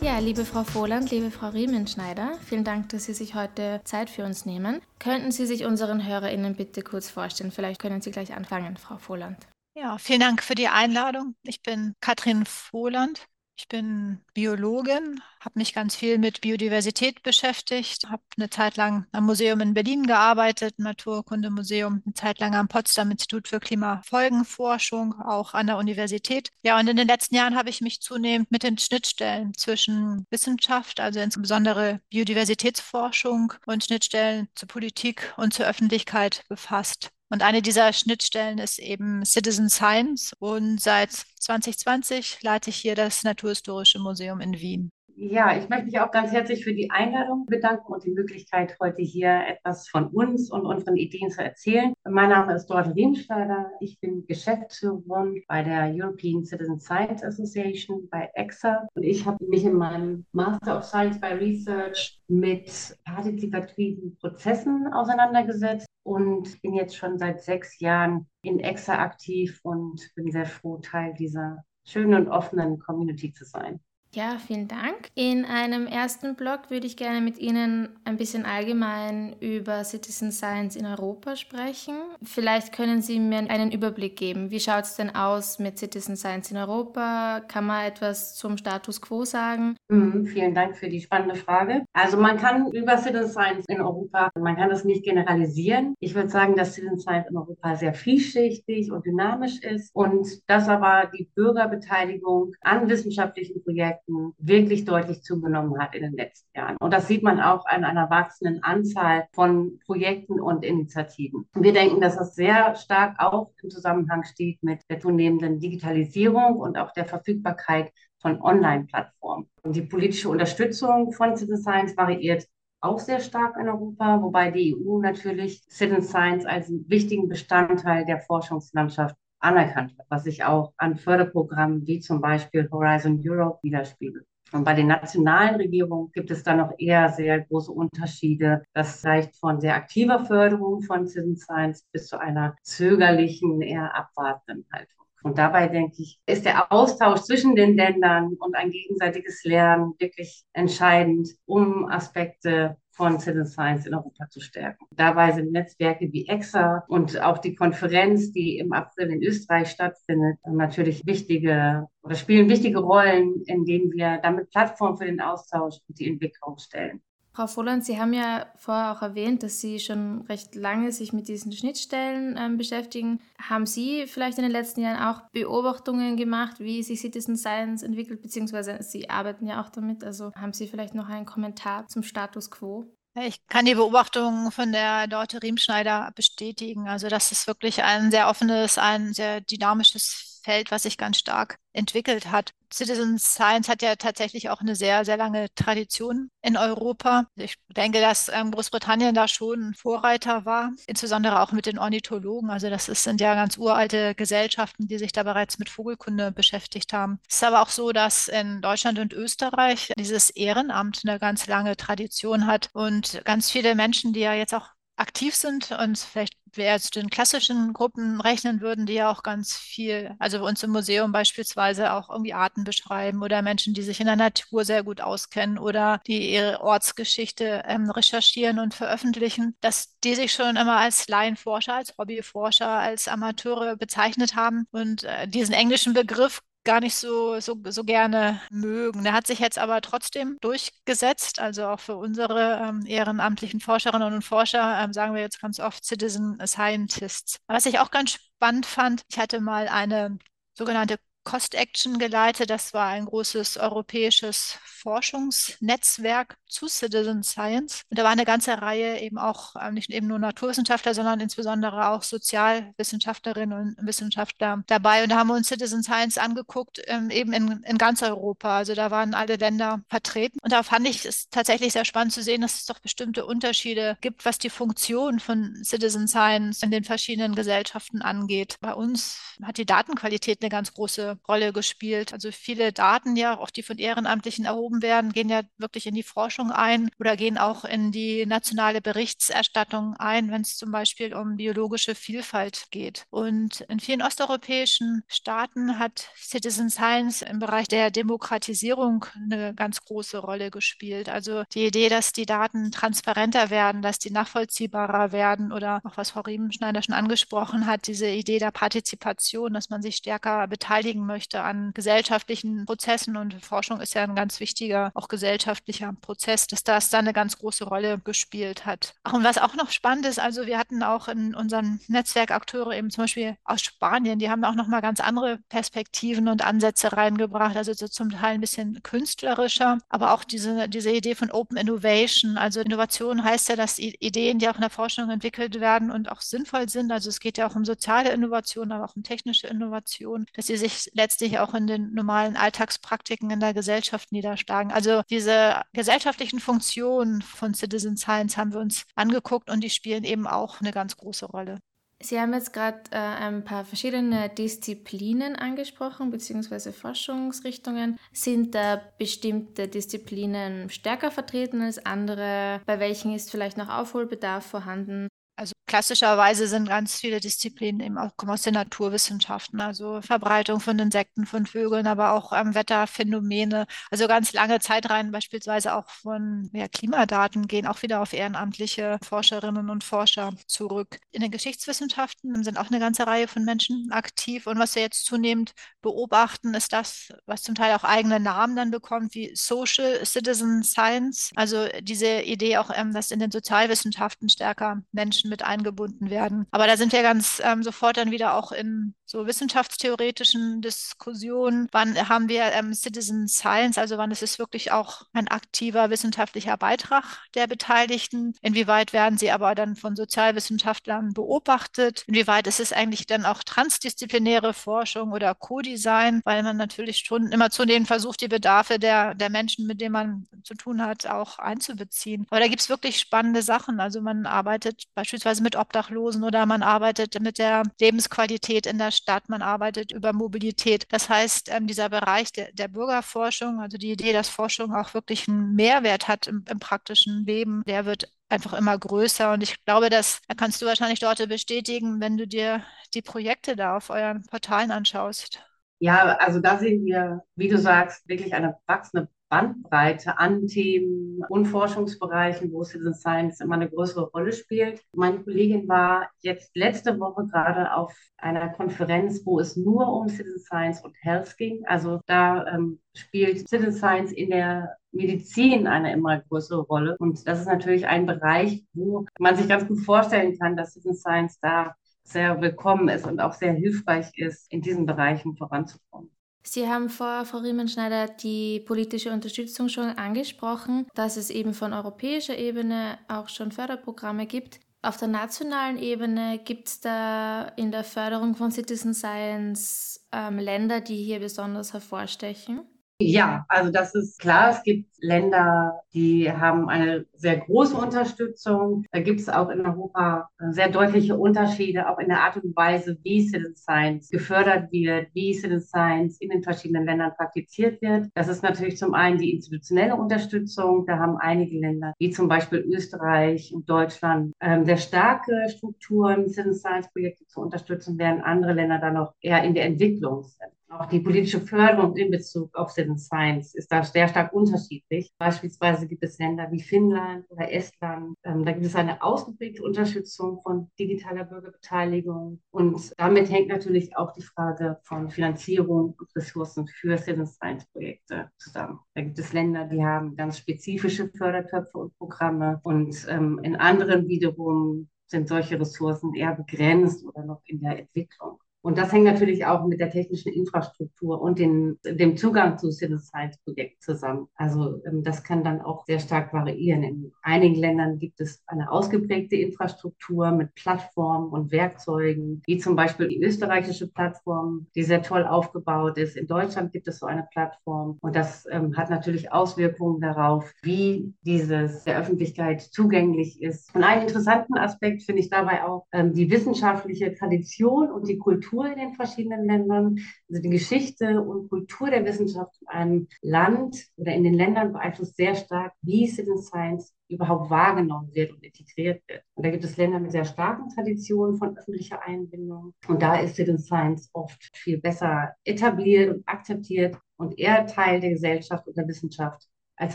Ja, 0.00 0.20
liebe 0.20 0.44
Frau 0.44 0.62
Vohland, 0.62 1.10
liebe 1.10 1.32
Frau 1.32 1.48
Riemenschneider, 1.48 2.38
vielen 2.48 2.62
Dank, 2.62 2.90
dass 2.90 3.06
Sie 3.06 3.14
sich 3.14 3.34
heute 3.34 3.80
Zeit 3.82 4.10
für 4.10 4.24
uns 4.24 4.46
nehmen. 4.46 4.80
Könnten 5.00 5.32
Sie 5.32 5.46
sich 5.46 5.64
unseren 5.64 6.06
HörerInnen 6.06 6.54
bitte 6.54 6.82
kurz 6.82 7.10
vorstellen? 7.10 7.50
Vielleicht 7.50 7.80
können 7.80 8.02
Sie 8.02 8.12
gleich 8.12 8.32
anfangen, 8.32 8.76
Frau 8.76 8.96
Vohland. 8.96 9.38
Ja, 9.74 9.98
vielen 9.98 10.20
Dank 10.20 10.40
für 10.40 10.54
die 10.54 10.68
Einladung. 10.68 11.34
Ich 11.42 11.62
bin 11.62 11.94
Katrin 12.00 12.46
Vohland. 12.46 13.26
Ich 13.58 13.68
bin 13.68 14.20
Biologin, 14.34 15.22
habe 15.40 15.58
mich 15.58 15.72
ganz 15.72 15.96
viel 15.96 16.18
mit 16.18 16.42
Biodiversität 16.42 17.22
beschäftigt, 17.22 18.06
habe 18.06 18.22
eine 18.36 18.50
Zeit 18.50 18.76
lang 18.76 19.06
am 19.12 19.24
Museum 19.24 19.60
in 19.60 19.72
Berlin 19.72 20.06
gearbeitet, 20.06 20.78
Naturkundemuseum, 20.78 22.02
eine 22.04 22.14
Zeit 22.14 22.38
lang 22.38 22.54
am 22.54 22.68
Potsdam 22.68 23.10
Institut 23.10 23.48
für 23.48 23.58
Klimafolgenforschung, 23.58 25.14
auch 25.22 25.54
an 25.54 25.68
der 25.68 25.78
Universität. 25.78 26.50
Ja, 26.62 26.78
und 26.78 26.86
in 26.86 26.98
den 26.98 27.08
letzten 27.08 27.34
Jahren 27.34 27.56
habe 27.56 27.70
ich 27.70 27.80
mich 27.80 28.02
zunehmend 28.02 28.50
mit 28.50 28.62
den 28.62 28.76
Schnittstellen 28.76 29.54
zwischen 29.54 30.26
Wissenschaft, 30.28 31.00
also 31.00 31.20
insbesondere 31.20 32.02
Biodiversitätsforschung 32.10 33.54
und 33.64 33.84
Schnittstellen 33.84 34.48
zur 34.54 34.68
Politik 34.68 35.32
und 35.38 35.54
zur 35.54 35.66
Öffentlichkeit 35.66 36.44
befasst. 36.50 37.10
Und 37.28 37.42
eine 37.42 37.60
dieser 37.60 37.92
Schnittstellen 37.92 38.58
ist 38.58 38.78
eben 38.78 39.24
Citizen 39.24 39.68
Science. 39.68 40.32
Und 40.38 40.80
seit 40.80 41.10
2020 41.10 42.42
leite 42.42 42.70
ich 42.70 42.76
hier 42.76 42.94
das 42.94 43.24
Naturhistorische 43.24 43.98
Museum 43.98 44.40
in 44.40 44.54
Wien. 44.54 44.90
Ja, 45.18 45.56
ich 45.56 45.70
möchte 45.70 45.86
mich 45.86 45.98
auch 45.98 46.10
ganz 46.10 46.30
herzlich 46.30 46.62
für 46.62 46.74
die 46.74 46.90
Einladung 46.90 47.46
bedanken 47.46 47.90
und 47.90 48.04
die 48.04 48.10
Möglichkeit, 48.10 48.76
heute 48.82 49.00
hier 49.00 49.44
etwas 49.48 49.88
von 49.88 50.08
uns 50.08 50.50
und 50.50 50.66
unseren 50.66 50.96
Ideen 50.96 51.30
zu 51.30 51.42
erzählen. 51.42 51.94
Mein 52.06 52.28
Name 52.28 52.54
ist 52.54 52.66
Dorte 52.66 52.94
Riemsteider. 52.94 53.70
Ich 53.80 53.98
bin 53.98 54.26
Geschäftsführerin 54.26 55.42
bei 55.48 55.62
der 55.62 55.90
European 55.90 56.44
Citizen 56.44 56.78
Science 56.78 57.24
Association, 57.24 58.06
bei 58.10 58.30
EXA. 58.34 58.86
Und 58.92 59.04
ich 59.04 59.24
habe 59.24 59.42
mich 59.46 59.64
in 59.64 59.72
meinem 59.72 60.26
Master 60.32 60.76
of 60.76 60.84
Science 60.84 61.18
by 61.18 61.28
Research 61.28 62.20
mit 62.28 62.70
partizipativen 63.06 64.18
Prozessen 64.18 64.86
auseinandergesetzt 64.92 65.85
und 66.06 66.62
bin 66.62 66.72
jetzt 66.72 66.96
schon 66.96 67.18
seit 67.18 67.42
sechs 67.42 67.80
Jahren 67.80 68.28
in 68.42 68.60
EXA 68.60 69.00
aktiv 69.00 69.58
und 69.64 70.08
bin 70.14 70.30
sehr 70.30 70.46
froh, 70.46 70.78
Teil 70.78 71.14
dieser 71.14 71.64
schönen 71.84 72.14
und 72.14 72.28
offenen 72.28 72.78
Community 72.78 73.32
zu 73.32 73.44
sein. 73.44 73.80
Ja, 74.16 74.38
vielen 74.38 74.66
Dank. 74.66 75.10
In 75.14 75.44
einem 75.44 75.86
ersten 75.86 76.36
Blog 76.36 76.70
würde 76.70 76.86
ich 76.86 76.96
gerne 76.96 77.20
mit 77.20 77.36
Ihnen 77.36 77.90
ein 78.06 78.16
bisschen 78.16 78.46
allgemein 78.46 79.36
über 79.40 79.84
Citizen 79.84 80.32
Science 80.32 80.74
in 80.74 80.86
Europa 80.86 81.36
sprechen. 81.36 81.96
Vielleicht 82.22 82.72
können 82.72 83.02
Sie 83.02 83.20
mir 83.20 83.50
einen 83.50 83.70
Überblick 83.70 84.16
geben. 84.16 84.50
Wie 84.50 84.58
schaut 84.58 84.84
es 84.84 84.96
denn 84.96 85.14
aus 85.14 85.58
mit 85.58 85.76
Citizen 85.76 86.16
Science 86.16 86.50
in 86.50 86.56
Europa? 86.56 87.42
Kann 87.46 87.66
man 87.66 87.84
etwas 87.84 88.34
zum 88.36 88.56
Status 88.56 89.02
quo 89.02 89.26
sagen? 89.26 89.76
Mhm, 89.88 90.24
vielen 90.24 90.54
Dank 90.54 90.78
für 90.78 90.88
die 90.88 91.02
spannende 91.02 91.34
Frage. 91.34 91.84
Also 91.92 92.16
man 92.16 92.38
kann 92.38 92.72
über 92.72 92.96
Citizen 92.96 93.28
Science 93.28 93.66
in 93.68 93.82
Europa, 93.82 94.30
man 94.40 94.56
kann 94.56 94.70
das 94.70 94.84
nicht 94.84 95.04
generalisieren. 95.04 95.94
Ich 96.00 96.14
würde 96.14 96.30
sagen, 96.30 96.56
dass 96.56 96.72
Citizen 96.72 97.00
Science 97.00 97.28
in 97.28 97.36
Europa 97.36 97.76
sehr 97.76 97.92
vielschichtig 97.92 98.90
und 98.90 99.04
dynamisch 99.04 99.60
ist 99.60 99.94
und 99.94 100.26
dass 100.46 100.70
aber 100.70 101.10
die 101.14 101.28
Bürgerbeteiligung 101.34 102.54
an 102.62 102.88
wissenschaftlichen 102.88 103.62
Projekten 103.62 104.05
Projekten 104.05 104.05
wirklich 104.38 104.84
deutlich 104.84 105.22
zugenommen 105.22 105.78
hat 105.80 105.94
in 105.94 106.02
den 106.02 106.12
letzten 106.12 106.48
Jahren. 106.56 106.76
Und 106.78 106.92
das 106.92 107.08
sieht 107.08 107.22
man 107.22 107.40
auch 107.40 107.66
an 107.66 107.84
einer 107.84 108.08
wachsenden 108.10 108.62
Anzahl 108.62 109.26
von 109.32 109.78
Projekten 109.84 110.40
und 110.40 110.64
Initiativen. 110.64 111.48
Wir 111.54 111.72
denken, 111.72 112.00
dass 112.00 112.16
das 112.16 112.34
sehr 112.34 112.74
stark 112.76 113.16
auch 113.18 113.50
im 113.62 113.70
Zusammenhang 113.70 114.24
steht 114.24 114.62
mit 114.62 114.80
der 114.88 115.00
zunehmenden 115.00 115.58
Digitalisierung 115.58 116.56
und 116.56 116.78
auch 116.78 116.92
der 116.92 117.06
Verfügbarkeit 117.06 117.92
von 118.20 118.40
Online-Plattformen. 118.40 119.48
Die 119.64 119.82
politische 119.82 120.28
Unterstützung 120.28 121.12
von 121.12 121.36
Citizen 121.36 121.62
Science 121.62 121.96
variiert 121.96 122.46
auch 122.80 122.98
sehr 122.98 123.20
stark 123.20 123.56
in 123.60 123.68
Europa, 123.68 124.22
wobei 124.22 124.50
die 124.50 124.76
EU 124.76 124.98
natürlich 124.98 125.62
Citizen 125.68 126.02
Science 126.02 126.46
als 126.46 126.70
wichtigen 126.86 127.28
Bestandteil 127.28 128.04
der 128.04 128.20
Forschungslandschaft 128.20 129.16
anerkannt 129.40 129.96
wird, 129.96 130.06
was 130.10 130.24
sich 130.24 130.44
auch 130.44 130.72
an 130.76 130.96
Förderprogrammen 130.96 131.86
wie 131.86 132.00
zum 132.00 132.20
Beispiel 132.20 132.68
Horizon 132.70 133.20
Europe 133.24 133.58
widerspiegelt. 133.62 134.26
Und 134.52 134.64
bei 134.64 134.74
den 134.74 134.86
nationalen 134.86 135.56
Regierungen 135.56 136.12
gibt 136.12 136.30
es 136.30 136.42
da 136.42 136.54
noch 136.54 136.72
eher 136.78 137.08
sehr 137.10 137.40
große 137.40 137.72
Unterschiede. 137.72 138.62
Das 138.74 139.04
reicht 139.04 139.36
von 139.36 139.60
sehr 139.60 139.74
aktiver 139.74 140.24
Förderung 140.24 140.82
von 140.82 141.06
Citizen 141.06 141.36
Science 141.36 141.84
bis 141.92 142.06
zu 142.06 142.20
einer 142.20 142.54
zögerlichen, 142.62 143.60
eher 143.60 143.94
abwartenden 143.96 144.64
Haltung. 144.72 144.96
Und 145.24 145.38
dabei 145.38 145.66
denke 145.66 146.02
ich, 146.02 146.20
ist 146.26 146.44
der 146.44 146.70
Austausch 146.70 147.22
zwischen 147.22 147.56
den 147.56 147.74
Ländern 147.74 148.34
und 148.34 148.54
ein 148.54 148.70
gegenseitiges 148.70 149.42
Lernen 149.42 149.94
wirklich 149.98 150.44
entscheidend, 150.52 151.28
um 151.46 151.90
Aspekte 151.90 152.76
von 152.96 153.20
Citizen 153.20 153.46
Science 153.46 153.86
in 153.86 153.94
Europa 153.94 154.28
zu 154.30 154.40
stärken. 154.40 154.86
Dabei 154.90 155.32
sind 155.32 155.52
Netzwerke 155.52 156.10
wie 156.12 156.26
EXA 156.26 156.84
und 156.88 157.20
auch 157.20 157.38
die 157.38 157.54
Konferenz, 157.54 158.32
die 158.32 158.58
im 158.58 158.72
April 158.72 159.10
in 159.10 159.22
Österreich 159.22 159.70
stattfindet, 159.70 160.38
natürlich 160.46 161.04
wichtige 161.06 161.86
oder 162.02 162.14
spielen 162.14 162.48
wichtige 162.48 162.78
Rollen, 162.78 163.42
in 163.46 163.66
denen 163.66 163.92
wir 163.92 164.18
damit 164.22 164.50
Plattformen 164.50 164.96
für 164.96 165.04
den 165.04 165.20
Austausch 165.20 165.76
und 165.86 165.98
die 165.98 166.08
Entwicklung 166.08 166.56
stellen. 166.58 167.02
Frau 167.36 167.46
Volland, 167.46 167.84
Sie 167.84 168.00
haben 168.00 168.14
ja 168.14 168.46
vorher 168.56 168.92
auch 168.92 169.02
erwähnt, 169.02 169.42
dass 169.42 169.60
Sie 169.60 169.78
schon 169.78 170.22
recht 170.22 170.54
lange 170.54 170.90
sich 170.90 171.12
mit 171.12 171.28
diesen 171.28 171.52
Schnittstellen 171.52 172.34
ähm, 172.38 172.56
beschäftigen. 172.56 173.20
Haben 173.38 173.66
Sie 173.66 174.06
vielleicht 174.06 174.38
in 174.38 174.44
den 174.44 174.52
letzten 174.52 174.80
Jahren 174.80 175.02
auch 175.02 175.20
Beobachtungen 175.32 176.16
gemacht, 176.16 176.60
wie 176.60 176.82
sich 176.82 176.98
Citizen 177.02 177.36
Science 177.36 177.82
entwickelt, 177.82 178.22
beziehungsweise 178.22 178.78
Sie 178.80 179.10
arbeiten 179.10 179.46
ja 179.46 179.62
auch 179.62 179.68
damit. 179.68 180.02
Also 180.02 180.32
haben 180.34 180.54
Sie 180.54 180.66
vielleicht 180.66 180.94
noch 180.94 181.10
einen 181.10 181.26
Kommentar 181.26 181.86
zum 181.88 182.02
Status 182.02 182.50
quo? 182.50 182.90
Ich 183.20 183.46
kann 183.48 183.66
die 183.66 183.74
Beobachtung 183.74 184.50
von 184.50 184.72
der 184.72 185.06
Dorte 185.06 185.42
Riemschneider 185.42 186.12
bestätigen. 186.14 186.88
Also 186.88 187.08
das 187.08 187.32
ist 187.32 187.46
wirklich 187.46 187.82
ein 187.82 188.10
sehr 188.10 188.30
offenes, 188.30 188.78
ein 188.78 189.12
sehr 189.12 189.42
dynamisches 189.42 190.35
Feld, 190.46 190.70
was 190.70 190.84
sich 190.84 190.96
ganz 190.96 191.18
stark 191.18 191.58
entwickelt 191.72 192.30
hat. 192.30 192.52
Citizen 192.72 193.18
Science 193.18 193.68
hat 193.68 193.82
ja 193.82 193.96
tatsächlich 193.96 194.48
auch 194.48 194.60
eine 194.60 194.76
sehr, 194.76 195.04
sehr 195.04 195.16
lange 195.16 195.48
Tradition 195.56 196.30
in 196.40 196.56
Europa. 196.56 197.26
Ich 197.34 197.56
denke, 197.68 198.00
dass 198.00 198.28
ähm, 198.28 198.52
Großbritannien 198.52 199.14
da 199.14 199.26
schon 199.26 199.70
ein 199.70 199.74
Vorreiter 199.74 200.44
war, 200.44 200.70
insbesondere 200.86 201.40
auch 201.40 201.50
mit 201.50 201.66
den 201.66 201.78
Ornithologen. 201.80 202.50
Also 202.50 202.70
das 202.70 202.86
sind 202.86 203.20
ja 203.20 203.34
ganz 203.34 203.58
uralte 203.58 204.14
Gesellschaften, 204.14 204.86
die 204.86 204.98
sich 204.98 205.10
da 205.10 205.24
bereits 205.24 205.58
mit 205.58 205.68
Vogelkunde 205.68 206.30
beschäftigt 206.30 206.92
haben. 206.92 207.18
Es 207.28 207.36
ist 207.36 207.44
aber 207.44 207.60
auch 207.60 207.70
so, 207.70 207.90
dass 207.90 208.28
in 208.28 208.62
Deutschland 208.62 209.00
und 209.00 209.12
Österreich 209.12 209.92
dieses 209.98 210.30
Ehrenamt 210.30 211.02
eine 211.04 211.18
ganz 211.18 211.48
lange 211.48 211.76
Tradition 211.76 212.46
hat 212.46 212.70
und 212.72 213.20
ganz 213.24 213.50
viele 213.50 213.74
Menschen, 213.74 214.12
die 214.12 214.20
ja 214.20 214.34
jetzt 214.34 214.54
auch 214.54 214.75
aktiv 214.96 215.34
sind 215.34 215.72
und 215.72 215.98
vielleicht 215.98 216.34
wir 216.56 216.78
zu 216.78 216.90
den 216.90 217.10
klassischen 217.10 217.72
Gruppen 217.72 218.20
rechnen 218.20 218.60
würden, 218.60 218.86
die 218.86 218.94
ja 218.94 219.10
auch 219.10 219.22
ganz 219.22 219.56
viel, 219.56 220.14
also 220.18 220.44
uns 220.44 220.62
im 220.62 220.70
Museum 220.70 221.12
beispielsweise 221.12 221.92
auch 221.92 222.08
irgendwie 222.08 222.32
Arten 222.32 222.64
beschreiben 222.64 223.22
oder 223.22 223.42
Menschen, 223.42 223.74
die 223.74 223.82
sich 223.82 224.00
in 224.00 224.06
der 224.06 224.16
Natur 224.16 224.64
sehr 224.64 224.82
gut 224.82 225.00
auskennen 225.00 225.58
oder 225.58 226.00
die 226.06 226.32
ihre 226.32 226.60
Ortsgeschichte 226.62 227.62
ähm, 227.66 227.90
recherchieren 227.90 228.58
und 228.58 228.74
veröffentlichen, 228.74 229.56
dass 229.60 229.98
die 230.00 230.14
sich 230.14 230.32
schon 230.32 230.56
immer 230.56 230.78
als 230.78 231.08
Laienforscher, 231.08 231.74
als 231.74 231.94
Hobbyforscher, 231.98 232.68
als 232.68 233.08
Amateure 233.08 233.76
bezeichnet 233.76 234.34
haben. 234.34 234.66
Und 234.70 235.04
äh, 235.04 235.28
diesen 235.28 235.54
englischen 235.54 235.92
Begriff 235.92 236.40
gar 236.66 236.80
nicht 236.80 236.96
so, 236.96 237.40
so, 237.40 237.56
so 237.68 237.84
gerne 237.84 238.42
mögen. 238.50 239.04
Der 239.04 239.14
hat 239.14 239.26
sich 239.26 239.38
jetzt 239.38 239.58
aber 239.58 239.80
trotzdem 239.80 240.36
durchgesetzt. 240.42 241.40
Also 241.40 241.66
auch 241.68 241.80
für 241.80 241.96
unsere 241.96 242.60
ähm, 242.62 242.84
ehrenamtlichen 242.86 243.60
Forscherinnen 243.60 244.12
und 244.12 244.22
Forscher 244.22 244.82
ähm, 244.82 244.92
sagen 244.92 245.14
wir 245.14 245.22
jetzt 245.22 245.40
ganz 245.40 245.60
oft 245.60 245.84
Citizen 245.84 246.38
Scientists. 246.44 247.38
Was 247.46 247.64
ich 247.64 247.78
auch 247.78 247.90
ganz 247.90 248.10
spannend 248.12 248.66
fand, 248.66 249.02
ich 249.08 249.18
hatte 249.18 249.40
mal 249.40 249.68
eine 249.68 250.18
sogenannte 250.52 250.98
Cost 251.26 251.54
Action 251.54 251.98
geleitet. 251.98 252.50
Das 252.50 252.72
war 252.72 252.86
ein 252.86 253.04
großes 253.04 253.58
europäisches 253.58 254.58
Forschungsnetzwerk 254.64 256.38
zu 256.46 256.68
Citizen 256.68 257.24
Science. 257.24 257.82
Und 257.90 257.98
da 257.98 258.04
war 258.04 258.12
eine 258.12 258.24
ganze 258.24 258.62
Reihe 258.62 259.00
eben 259.00 259.18
auch 259.18 259.56
äh, 259.56 259.72
nicht 259.72 259.90
eben 259.90 260.06
nur 260.06 260.20
Naturwissenschaftler, 260.20 260.94
sondern 260.94 261.18
insbesondere 261.18 261.88
auch 261.88 262.04
Sozialwissenschaftlerinnen 262.04 263.76
und 263.76 263.86
Wissenschaftler 263.86 264.62
dabei. 264.68 265.02
Und 265.02 265.10
da 265.10 265.16
haben 265.16 265.26
wir 265.26 265.34
uns 265.34 265.48
Citizen 265.48 265.82
Science 265.82 266.16
angeguckt, 266.16 266.80
ähm, 266.86 267.10
eben 267.10 267.32
in, 267.32 267.64
in 267.64 267.76
ganz 267.76 268.02
Europa. 268.04 268.58
Also 268.58 268.74
da 268.74 268.92
waren 268.92 269.12
alle 269.12 269.34
Länder 269.34 269.82
vertreten. 269.88 270.38
Und 270.42 270.52
da 270.52 270.62
fand 270.62 270.86
ich 270.86 271.04
es 271.04 271.28
tatsächlich 271.28 271.72
sehr 271.72 271.84
spannend 271.84 272.12
zu 272.12 272.22
sehen, 272.22 272.42
dass 272.42 272.54
es 272.54 272.66
doch 272.66 272.78
bestimmte 272.78 273.26
Unterschiede 273.26 273.98
gibt, 274.00 274.24
was 274.24 274.38
die 274.38 274.50
Funktion 274.50 275.18
von 275.18 275.56
Citizen 275.64 276.06
Science 276.06 276.62
in 276.62 276.70
den 276.70 276.84
verschiedenen 276.84 277.34
Gesellschaften 277.34 278.00
angeht. 278.00 278.58
Bei 278.60 278.74
uns 278.74 279.18
hat 279.42 279.58
die 279.58 279.66
Datenqualität 279.66 280.40
eine 280.40 280.50
ganz 280.50 280.72
große 280.72 281.15
Rolle 281.28 281.52
gespielt. 281.52 282.12
Also 282.12 282.30
viele 282.32 282.72
Daten 282.72 283.16
ja, 283.16 283.38
auch 283.38 283.50
die 283.50 283.62
von 283.62 283.78
Ehrenamtlichen 283.78 284.44
erhoben 284.44 284.82
werden, 284.82 285.12
gehen 285.12 285.28
ja 285.28 285.42
wirklich 285.58 285.86
in 285.86 285.94
die 285.94 286.02
Forschung 286.02 286.50
ein 286.50 286.90
oder 286.98 287.16
gehen 287.16 287.38
auch 287.38 287.64
in 287.64 287.92
die 287.92 288.26
nationale 288.26 288.80
Berichterstattung 288.80 289.94
ein, 289.98 290.30
wenn 290.30 290.42
es 290.42 290.56
zum 290.56 290.70
Beispiel 290.70 291.14
um 291.14 291.36
biologische 291.36 291.94
Vielfalt 291.94 292.66
geht. 292.70 293.06
Und 293.10 293.60
in 293.62 293.80
vielen 293.80 294.02
osteuropäischen 294.02 295.02
Staaten 295.08 295.78
hat 295.78 296.08
Citizen 296.16 296.70
Science 296.70 297.22
im 297.22 297.38
Bereich 297.38 297.68
der 297.68 297.90
Demokratisierung 297.90 299.06
eine 299.14 299.54
ganz 299.54 299.80
große 299.82 300.18
Rolle 300.18 300.50
gespielt. 300.50 301.08
Also 301.08 301.44
die 301.54 301.66
Idee, 301.66 301.88
dass 301.88 302.12
die 302.12 302.26
Daten 302.26 302.70
transparenter 302.72 303.50
werden, 303.50 303.82
dass 303.82 303.98
die 303.98 304.10
nachvollziehbarer 304.10 305.12
werden 305.12 305.52
oder 305.52 305.80
auch 305.84 305.96
was 305.96 306.10
Frau 306.10 306.20
Riemenschneider 306.20 306.82
schon 306.82 306.94
angesprochen 306.94 307.66
hat, 307.66 307.86
diese 307.86 308.08
Idee 308.08 308.38
der 308.38 308.50
Partizipation, 308.50 309.54
dass 309.54 309.70
man 309.70 309.82
sich 309.82 309.96
stärker 309.96 310.46
beteiligen 310.48 311.05
möchte 311.06 311.42
an 311.42 311.72
gesellschaftlichen 311.74 312.66
Prozessen. 312.66 313.16
Und 313.16 313.44
Forschung 313.44 313.80
ist 313.80 313.94
ja 313.94 314.02
ein 314.02 314.14
ganz 314.14 314.40
wichtiger, 314.40 314.90
auch 314.94 315.08
gesellschaftlicher 315.08 315.94
Prozess, 316.00 316.46
dass 316.46 316.64
das 316.64 316.90
da 316.90 316.98
eine 316.98 317.12
ganz 317.12 317.38
große 317.38 317.64
Rolle 317.64 317.98
gespielt 317.98 318.66
hat. 318.66 318.94
Und 319.10 319.24
was 319.24 319.38
auch 319.38 319.54
noch 319.54 319.70
spannend 319.70 320.06
ist, 320.06 320.18
also 320.18 320.46
wir 320.46 320.58
hatten 320.58 320.82
auch 320.82 321.08
in 321.08 321.34
unserem 321.34 321.80
Netzwerk 321.88 322.30
Akteure 322.30 322.72
eben 322.72 322.90
zum 322.90 323.04
Beispiel 323.04 323.36
aus 323.44 323.62
Spanien, 323.62 324.18
die 324.18 324.30
haben 324.30 324.44
auch 324.44 324.54
nochmal 324.54 324.82
ganz 324.82 325.00
andere 325.00 325.38
Perspektiven 325.48 326.28
und 326.28 326.44
Ansätze 326.44 326.92
reingebracht, 326.92 327.56
also 327.56 327.72
so 327.72 327.88
zum 327.88 328.10
Teil 328.10 328.34
ein 328.34 328.40
bisschen 328.40 328.82
künstlerischer, 328.82 329.78
aber 329.88 330.12
auch 330.12 330.24
diese, 330.24 330.68
diese 330.68 330.90
Idee 330.90 331.14
von 331.14 331.30
Open 331.30 331.56
Innovation. 331.56 332.36
Also 332.36 332.60
Innovation 332.60 333.24
heißt 333.24 333.48
ja, 333.48 333.56
dass 333.56 333.78
Ideen, 333.78 334.38
die 334.38 334.48
auch 334.48 334.56
in 334.56 334.60
der 334.60 334.70
Forschung 334.70 335.10
entwickelt 335.10 335.60
werden 335.60 335.90
und 335.90 336.10
auch 336.10 336.20
sinnvoll 336.20 336.68
sind, 336.68 336.90
also 336.90 337.08
es 337.08 337.20
geht 337.20 337.38
ja 337.38 337.46
auch 337.48 337.56
um 337.56 337.64
soziale 337.64 338.10
Innovation, 338.10 338.72
aber 338.72 338.84
auch 338.84 338.96
um 338.96 339.02
technische 339.02 339.46
Innovation, 339.46 340.26
dass 340.34 340.46
sie 340.46 340.56
sich 340.56 340.90
letztlich 340.96 341.38
auch 341.38 341.54
in 341.54 341.66
den 341.66 341.92
normalen 341.94 342.36
Alltagspraktiken 342.36 343.30
in 343.30 343.40
der 343.40 343.54
Gesellschaft 343.54 344.10
niederschlagen. 344.12 344.72
Also 344.72 345.02
diese 345.10 345.62
gesellschaftlichen 345.72 346.40
Funktionen 346.40 347.22
von 347.22 347.54
Citizen 347.54 347.96
Science 347.96 348.36
haben 348.36 348.52
wir 348.52 348.60
uns 348.60 348.84
angeguckt 348.94 349.50
und 349.50 349.62
die 349.62 349.70
spielen 349.70 350.04
eben 350.04 350.26
auch 350.26 350.60
eine 350.60 350.72
ganz 350.72 350.96
große 350.96 351.26
Rolle. 351.26 351.58
Sie 352.02 352.20
haben 352.20 352.34
jetzt 352.34 352.52
gerade 352.52 352.80
äh, 352.90 352.96
ein 352.98 353.44
paar 353.44 353.64
verschiedene 353.64 354.28
Disziplinen 354.28 355.34
angesprochen, 355.34 356.10
beziehungsweise 356.10 356.72
Forschungsrichtungen. 356.72 357.98
Sind 358.12 358.54
da 358.54 358.82
bestimmte 358.98 359.66
Disziplinen 359.66 360.68
stärker 360.68 361.10
vertreten 361.10 361.62
als 361.62 361.84
andere? 361.86 362.60
Bei 362.66 362.80
welchen 362.80 363.14
ist 363.14 363.30
vielleicht 363.30 363.56
noch 363.56 363.70
Aufholbedarf 363.70 364.44
vorhanden? 364.44 365.08
Also 365.38 365.52
klassischerweise 365.66 366.46
sind 366.48 366.68
ganz 366.68 366.98
viele 366.98 367.20
Disziplinen 367.20 367.80
eben 367.80 367.98
auch 367.98 368.16
kommen 368.16 368.32
aus 368.32 368.40
den 368.42 368.54
Naturwissenschaften, 368.54 369.60
also 369.60 370.00
Verbreitung 370.00 370.60
von 370.60 370.78
Insekten, 370.78 371.26
von 371.26 371.44
Vögeln, 371.44 371.86
aber 371.86 372.12
auch 372.12 372.32
ähm, 372.32 372.54
Wetterphänomene. 372.54 373.66
Also 373.90 374.08
ganz 374.08 374.32
lange 374.32 374.60
Zeitreihen 374.60 375.12
beispielsweise 375.12 375.74
auch 375.74 375.90
von 375.90 376.48
ja, 376.54 376.68
Klimadaten 376.68 377.48
gehen 377.48 377.66
auch 377.66 377.82
wieder 377.82 378.00
auf 378.00 378.14
ehrenamtliche 378.14 378.98
Forscherinnen 379.06 379.68
und 379.68 379.84
Forscher 379.84 380.32
zurück. 380.46 381.00
In 381.12 381.20
den 381.20 381.30
Geschichtswissenschaften 381.30 382.42
sind 382.42 382.58
auch 382.58 382.68
eine 382.70 382.80
ganze 382.80 383.06
Reihe 383.06 383.28
von 383.28 383.44
Menschen 383.44 383.90
aktiv. 383.90 384.46
Und 384.46 384.58
was 384.58 384.74
wir 384.74 384.82
jetzt 384.82 385.04
zunehmend 385.04 385.52
beobachten, 385.82 386.54
ist 386.54 386.72
das, 386.72 387.12
was 387.26 387.42
zum 387.42 387.54
Teil 387.54 387.74
auch 387.74 387.84
eigene 387.84 388.20
Namen 388.20 388.56
dann 388.56 388.70
bekommt, 388.70 389.14
wie 389.14 389.32
Social 389.34 390.02
Citizen 390.06 390.62
Science. 390.62 391.30
Also 391.36 391.66
diese 391.82 392.22
Idee 392.22 392.56
auch, 392.56 392.70
ähm, 392.74 392.94
dass 392.94 393.10
in 393.10 393.18
den 393.18 393.30
Sozialwissenschaften 393.30 394.30
stärker 394.30 394.82
Menschen 394.92 395.25
Menschen 395.26 395.30
mit 395.30 395.44
eingebunden 395.44 396.10
werden. 396.10 396.46
Aber 396.50 396.66
da 396.66 396.76
sind 396.76 396.92
wir 396.92 397.02
ganz 397.02 397.40
ähm, 397.44 397.62
sofort 397.62 397.96
dann 397.96 398.10
wieder 398.10 398.34
auch 398.34 398.52
in 398.52 398.94
so 399.06 399.26
wissenschaftstheoretischen 399.26 400.60
Diskussionen. 400.62 401.68
Wann 401.72 402.08
haben 402.08 402.28
wir 402.28 402.44
ähm, 402.52 402.74
Citizen 402.74 403.28
Science, 403.28 403.78
also 403.78 403.98
wann 403.98 404.10
ist 404.10 404.22
es 404.22 404.38
wirklich 404.38 404.72
auch 404.72 405.02
ein 405.12 405.28
aktiver 405.28 405.90
wissenschaftlicher 405.90 406.56
Beitrag 406.56 407.04
der 407.34 407.46
Beteiligten? 407.46 408.34
Inwieweit 408.42 408.92
werden 408.92 409.18
sie 409.18 409.30
aber 409.30 409.54
dann 409.54 409.76
von 409.76 409.96
Sozialwissenschaftlern 409.96 411.12
beobachtet? 411.12 412.04
Inwieweit 412.06 412.46
ist 412.46 412.60
es 412.60 412.72
eigentlich 412.72 413.06
dann 413.06 413.24
auch 413.24 413.42
transdisziplinäre 413.42 414.54
Forschung 414.54 415.12
oder 415.12 415.34
Co-Design, 415.34 416.20
weil 416.24 416.42
man 416.42 416.56
natürlich 416.56 416.98
schon 416.98 417.32
immer 417.32 417.50
zunehmend 417.50 417.88
versucht, 417.88 418.20
die 418.20 418.28
Bedarfe 418.28 418.78
der, 418.78 419.14
der 419.14 419.30
Menschen, 419.30 419.66
mit 419.66 419.80
denen 419.80 419.92
man 419.92 420.26
zu 420.42 420.54
tun 420.54 420.82
hat, 420.82 421.06
auch 421.06 421.38
einzubeziehen. 421.38 422.26
Aber 422.30 422.40
da 422.40 422.48
gibt 422.48 422.60
es 422.60 422.68
wirklich 422.68 422.98
spannende 422.98 423.42
Sachen. 423.42 423.80
Also 423.80 424.00
man 424.00 424.26
arbeitet 424.26 424.84
beispielsweise 424.94 425.16
beispielsweise 425.16 425.42
mit 425.42 425.56
Obdachlosen 425.56 426.24
oder 426.24 426.46
man 426.46 426.62
arbeitet 426.62 427.20
mit 427.20 427.38
der 427.38 427.62
Lebensqualität 427.80 428.66
in 428.66 428.78
der 428.78 428.90
Stadt, 428.96 429.28
man 429.28 429.42
arbeitet 429.42 429.92
über 429.92 430.12
Mobilität. 430.12 430.86
Das 430.90 431.08
heißt, 431.08 431.50
ähm, 431.52 431.66
dieser 431.66 431.88
Bereich 431.88 432.32
der, 432.32 432.52
der, 432.52 432.68
Bürgerforschung, 432.68 433.60
also 433.60 433.78
die 433.78 433.92
Idee, 433.92 434.12
dass 434.12 434.28
Forschung 434.28 434.74
auch 434.74 434.94
wirklich 434.94 435.28
einen 435.28 435.54
Mehrwert 435.54 436.08
hat 436.08 436.26
im, 436.26 436.44
im 436.48 436.58
praktischen 436.58 437.24
Leben, 437.26 437.62
der 437.66 437.84
wird 437.84 438.10
einfach 438.28 438.54
immer 438.54 438.76
größer. 438.76 439.32
Und 439.32 439.42
ich 439.42 439.64
glaube, 439.64 439.90
das 439.90 440.20
kannst 440.36 440.60
du 440.60 440.66
wahrscheinlich 440.66 441.00
dort 441.00 441.26
bestätigen, 441.28 442.00
wenn 442.00 442.16
du 442.16 442.26
dir 442.26 442.62
die 442.94 443.02
Projekte 443.02 443.56
da 443.56 443.76
auf 443.76 443.90
euren 443.90 444.24
Portalen 444.24 444.70
anschaust. 444.70 445.42
Ja, 445.78 446.16
also 446.16 446.40
da 446.40 446.58
sehen 446.58 446.84
wir, 446.86 447.22
wie 447.34 447.48
du 447.48 447.58
sagst, 447.58 448.08
wirklich 448.08 448.34
eine 448.34 448.56
wachsende 448.66 449.08
Bandbreite 449.28 450.18
an 450.18 450.46
Themen 450.46 451.22
und 451.28 451.46
Forschungsbereichen, 451.46 452.52
wo 452.52 452.62
Citizen 452.62 452.94
Science 452.94 453.40
immer 453.40 453.56
eine 453.56 453.68
größere 453.68 454.10
Rolle 454.10 454.32
spielt. 454.32 454.82
Meine 454.92 455.22
Kollegin 455.22 455.68
war 455.68 456.08
jetzt 456.20 456.54
letzte 456.54 456.98
Woche 457.00 457.26
gerade 457.26 457.74
auf 457.74 457.96
einer 458.18 458.48
Konferenz, 458.50 459.24
wo 459.24 459.40
es 459.40 459.56
nur 459.56 459.92
um 459.92 460.08
Citizen 460.08 460.40
Science 460.40 460.84
und 460.84 460.94
Health 461.00 461.36
ging. 461.36 461.64
Also 461.66 462.00
da 462.06 462.46
ähm, 462.46 462.80
spielt 462.94 463.48
Citizen 463.48 463.72
Science 463.72 464.12
in 464.12 464.30
der 464.30 464.76
Medizin 464.92 465.66
eine 465.66 465.92
immer 465.92 466.20
größere 466.20 466.62
Rolle. 466.62 466.96
Und 466.98 467.26
das 467.26 467.40
ist 467.40 467.46
natürlich 467.46 467.86
ein 467.86 468.06
Bereich, 468.06 468.64
wo 468.72 469.06
man 469.18 469.36
sich 469.36 469.48
ganz 469.48 469.66
gut 469.66 469.80
vorstellen 469.80 470.38
kann, 470.38 470.56
dass 470.56 470.72
Citizen 470.72 470.96
Science 470.96 471.38
da 471.40 471.74
sehr 472.04 472.40
willkommen 472.40 472.88
ist 472.88 473.06
und 473.06 473.20
auch 473.20 473.32
sehr 473.32 473.52
hilfreich 473.52 474.16
ist, 474.16 474.50
in 474.52 474.62
diesen 474.62 474.86
Bereichen 474.86 475.36
voranzukommen. 475.36 476.15
Sie 476.48 476.68
haben 476.68 476.88
vor, 476.88 477.24
Frau 477.24 477.38
Riemenschneider, 477.38 478.06
die 478.06 478.60
politische 478.60 479.10
Unterstützung 479.10 479.68
schon 479.68 479.90
angesprochen, 479.98 480.86
dass 480.94 481.16
es 481.16 481.28
eben 481.30 481.52
von 481.54 481.72
europäischer 481.72 482.38
Ebene 482.38 482.98
auch 483.08 483.28
schon 483.28 483.50
Förderprogramme 483.50 484.26
gibt. 484.26 484.60
Auf 484.80 484.96
der 484.96 485.08
nationalen 485.08 485.76
Ebene 485.76 486.38
gibt 486.38 486.68
es 486.68 486.80
da 486.80 487.48
in 487.56 487.72
der 487.72 487.82
Förderung 487.82 488.36
von 488.36 488.52
Citizen 488.52 488.94
Science 488.94 490.06
ähm, 490.12 490.38
Länder, 490.38 490.80
die 490.80 491.02
hier 491.02 491.18
besonders 491.18 491.72
hervorstechen? 491.72 492.60
Ja, 492.98 493.44
also 493.48 493.70
das 493.70 493.94
ist 493.94 494.18
klar. 494.18 494.50
Es 494.50 494.62
gibt 494.62 494.88
Länder, 495.00 495.82
die 495.92 496.32
haben 496.32 496.70
eine 496.70 497.04
sehr 497.12 497.36
große 497.36 497.76
Unterstützung. 497.76 498.86
Da 498.90 499.00
gibt 499.00 499.20
es 499.20 499.28
auch 499.28 499.50
in 499.50 499.60
Europa 499.66 500.30
sehr 500.50 500.70
deutliche 500.70 501.14
Unterschiede, 501.14 501.90
auch 501.90 501.98
in 501.98 502.08
der 502.08 502.22
Art 502.22 502.38
und 502.38 502.56
Weise, 502.56 502.96
wie 503.02 503.28
Citizen 503.28 503.54
Science 503.54 504.08
gefördert 504.08 504.72
wird, 504.72 505.08
wie 505.12 505.34
Citizen 505.34 505.60
Science 505.66 506.18
in 506.22 506.30
den 506.30 506.42
verschiedenen 506.42 506.86
Ländern 506.86 507.12
praktiziert 507.14 507.82
wird. 507.82 508.08
Das 508.14 508.28
ist 508.28 508.42
natürlich 508.42 508.78
zum 508.78 508.94
einen 508.94 509.18
die 509.18 509.30
institutionelle 509.34 509.94
Unterstützung. 509.94 510.86
Da 510.86 510.98
haben 510.98 511.18
einige 511.18 511.58
Länder, 511.58 511.92
wie 511.98 512.10
zum 512.10 512.28
Beispiel 512.28 512.60
Österreich 512.60 513.52
und 513.54 513.68
Deutschland, 513.68 514.32
ähm, 514.40 514.64
sehr 514.64 514.78
starke 514.78 515.50
Strukturen, 515.50 516.30
Citizen 516.30 516.54
Science 516.54 516.90
Projekte 516.90 517.26
zu 517.26 517.40
unterstützen, 517.42 517.98
während 517.98 518.24
andere 518.24 518.54
Länder 518.54 518.78
dann 518.78 518.94
noch 518.94 519.12
eher 519.20 519.44
in 519.44 519.52
der 519.54 519.66
Entwicklung 519.66 520.22
sind. 520.24 520.50
Auch 520.68 520.86
die 520.86 521.00
politische 521.00 521.40
Förderung 521.40 521.96
in 521.96 522.10
Bezug 522.10 522.54
auf 522.56 522.70
Citizen 522.70 522.98
Science 522.98 523.54
ist 523.54 523.70
da 523.70 523.84
sehr 523.84 524.08
stark 524.08 524.32
unterschiedlich. 524.32 525.12
Beispielsweise 525.18 525.86
gibt 525.86 526.02
es 526.02 526.18
Länder 526.18 526.50
wie 526.50 526.60
Finnland 526.60 527.24
oder 527.28 527.52
Estland. 527.52 528.16
Ähm, 528.24 528.44
da 528.44 528.52
gibt 528.52 528.66
es 528.66 528.74
eine 528.74 529.02
ausgeprägte 529.02 529.62
Unterstützung 529.62 530.40
von 530.42 530.70
digitaler 530.78 531.24
Bürgerbeteiligung. 531.24 532.42
Und 532.50 532.92
damit 532.98 533.30
hängt 533.30 533.48
natürlich 533.48 533.96
auch 533.96 534.12
die 534.12 534.22
Frage 534.22 534.78
von 534.82 535.08
Finanzierung 535.10 535.94
und 535.98 536.16
Ressourcen 536.16 536.66
für 536.66 536.98
Citizen 536.98 537.26
Science 537.26 537.66
Projekte 537.66 538.30
zusammen. 538.38 538.80
Da 538.94 539.02
gibt 539.02 539.18
es 539.18 539.32
Länder, 539.32 539.66
die 539.66 539.84
haben 539.84 540.16
ganz 540.16 540.38
spezifische 540.38 541.08
Fördertöpfe 541.16 541.78
und 541.78 541.96
Programme. 541.96 542.60
Und 542.64 543.06
ähm, 543.08 543.38
in 543.42 543.54
anderen 543.56 544.08
wiederum 544.08 544.88
sind 545.06 545.28
solche 545.28 545.60
Ressourcen 545.60 546.14
eher 546.14 546.34
begrenzt 546.34 547.04
oder 547.04 547.24
noch 547.24 547.42
in 547.44 547.60
der 547.60 547.78
Entwicklung. 547.78 548.40
Und 548.66 548.78
das 548.78 548.92
hängt 548.92 549.04
natürlich 549.04 549.46
auch 549.46 549.64
mit 549.64 549.78
der 549.78 549.90
technischen 549.90 550.32
Infrastruktur 550.32 551.22
und 551.22 551.38
den, 551.38 551.78
dem 551.84 552.16
Zugang 552.16 552.58
zu 552.58 552.72
Citizen 552.72 552.98
Science 552.98 553.38
Projekten 553.44 553.80
zusammen. 553.80 554.26
Also 554.34 554.82
ähm, 554.84 555.04
das 555.04 555.22
kann 555.22 555.44
dann 555.44 555.60
auch 555.60 555.86
sehr 555.86 556.00
stark 556.00 556.32
variieren. 556.32 556.82
In 556.82 557.12
einigen 557.22 557.54
Ländern 557.54 558.00
gibt 558.00 558.20
es 558.20 558.42
eine 558.48 558.68
ausgeprägte 558.72 559.36
Infrastruktur 559.36 560.32
mit 560.32 560.52
Plattformen 560.56 561.28
und 561.28 561.52
Werkzeugen, 561.52 562.42
wie 562.44 562.58
zum 562.58 562.74
Beispiel 562.74 563.06
die 563.06 563.22
österreichische 563.22 563.86
Plattform, 563.86 564.66
die 564.74 564.82
sehr 564.82 565.00
toll 565.00 565.24
aufgebaut 565.24 565.96
ist. 565.96 566.16
In 566.16 566.26
Deutschland 566.26 566.72
gibt 566.72 566.88
es 566.88 566.98
so 566.98 567.06
eine 567.06 567.28
Plattform 567.30 567.98
und 568.00 568.16
das 568.16 568.48
ähm, 568.50 568.76
hat 568.76 568.90
natürlich 568.90 569.30
Auswirkungen 569.30 570.00
darauf, 570.00 570.52
wie 570.62 571.14
dieses 571.22 571.84
der 571.84 572.00
Öffentlichkeit 572.00 572.62
zugänglich 572.62 573.40
ist. 573.40 573.72
Und 573.76 573.84
einen 573.84 574.02
interessanten 574.02 574.58
Aspekt 574.58 575.04
finde 575.04 575.20
ich 575.20 575.30
dabei 575.30 575.62
auch 575.62 575.86
ähm, 575.92 576.12
die 576.14 576.28
wissenschaftliche 576.32 577.14
Tradition 577.14 577.92
und 577.92 578.08
die 578.08 578.18
Kultur 578.18 578.55
Kultur 578.56 578.72
in 578.72 578.78
den 578.78 578.94
verschiedenen 578.94 579.44
Ländern. 579.46 579.98
Also 580.28 580.42
die 580.42 580.50
Geschichte 580.50 581.20
und 581.20 581.48
Kultur 581.48 581.90
der 581.90 582.04
Wissenschaft 582.04 582.56
in 582.62 582.68
einem 582.68 583.08
Land 583.22 583.76
oder 583.96 584.12
in 584.12 584.24
den 584.24 584.34
Ländern 584.34 584.72
beeinflusst 584.72 585.16
sehr 585.16 585.34
stark, 585.34 585.72
wie 585.82 586.06
Citizen 586.06 586.42
Science 586.42 586.94
überhaupt 587.08 587.50
wahrgenommen 587.50 588.10
wird 588.14 588.32
und 588.32 588.42
integriert 588.42 589.02
wird. 589.08 589.22
Und 589.34 589.46
da 589.46 589.50
gibt 589.50 589.64
es 589.64 589.76
Länder 589.76 590.00
mit 590.00 590.12
sehr 590.12 590.24
starken 590.24 590.68
Traditionen 590.70 591.36
von 591.36 591.56
öffentlicher 591.56 592.02
Einbindung. 592.02 592.74
Und 592.88 593.02
da 593.02 593.16
ist 593.16 593.36
Citizen 593.36 593.58
Science 593.58 594.10
oft 594.12 594.50
viel 594.56 594.78
besser 594.80 595.34
etabliert 595.44 596.14
und 596.14 596.28
akzeptiert 596.28 596.96
und 597.16 597.38
eher 597.38 597.66
Teil 597.66 598.00
der 598.00 598.10
Gesellschaft 598.10 598.66
und 598.66 598.76
der 598.76 598.88
Wissenschaft 598.88 599.46
als 599.76 599.94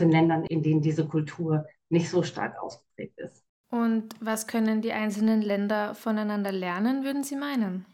in 0.00 0.10
Ländern, 0.10 0.44
in 0.44 0.62
denen 0.62 0.80
diese 0.80 1.06
Kultur 1.06 1.66
nicht 1.90 2.08
so 2.08 2.22
stark 2.22 2.56
ausgeprägt 2.62 3.18
ist. 3.18 3.44
Und 3.68 4.14
was 4.20 4.46
können 4.46 4.82
die 4.82 4.92
einzelnen 4.92 5.42
Länder 5.42 5.94
voneinander 5.94 6.52
lernen, 6.52 7.04
würden 7.04 7.24
Sie 7.24 7.36
meinen? 7.36 7.86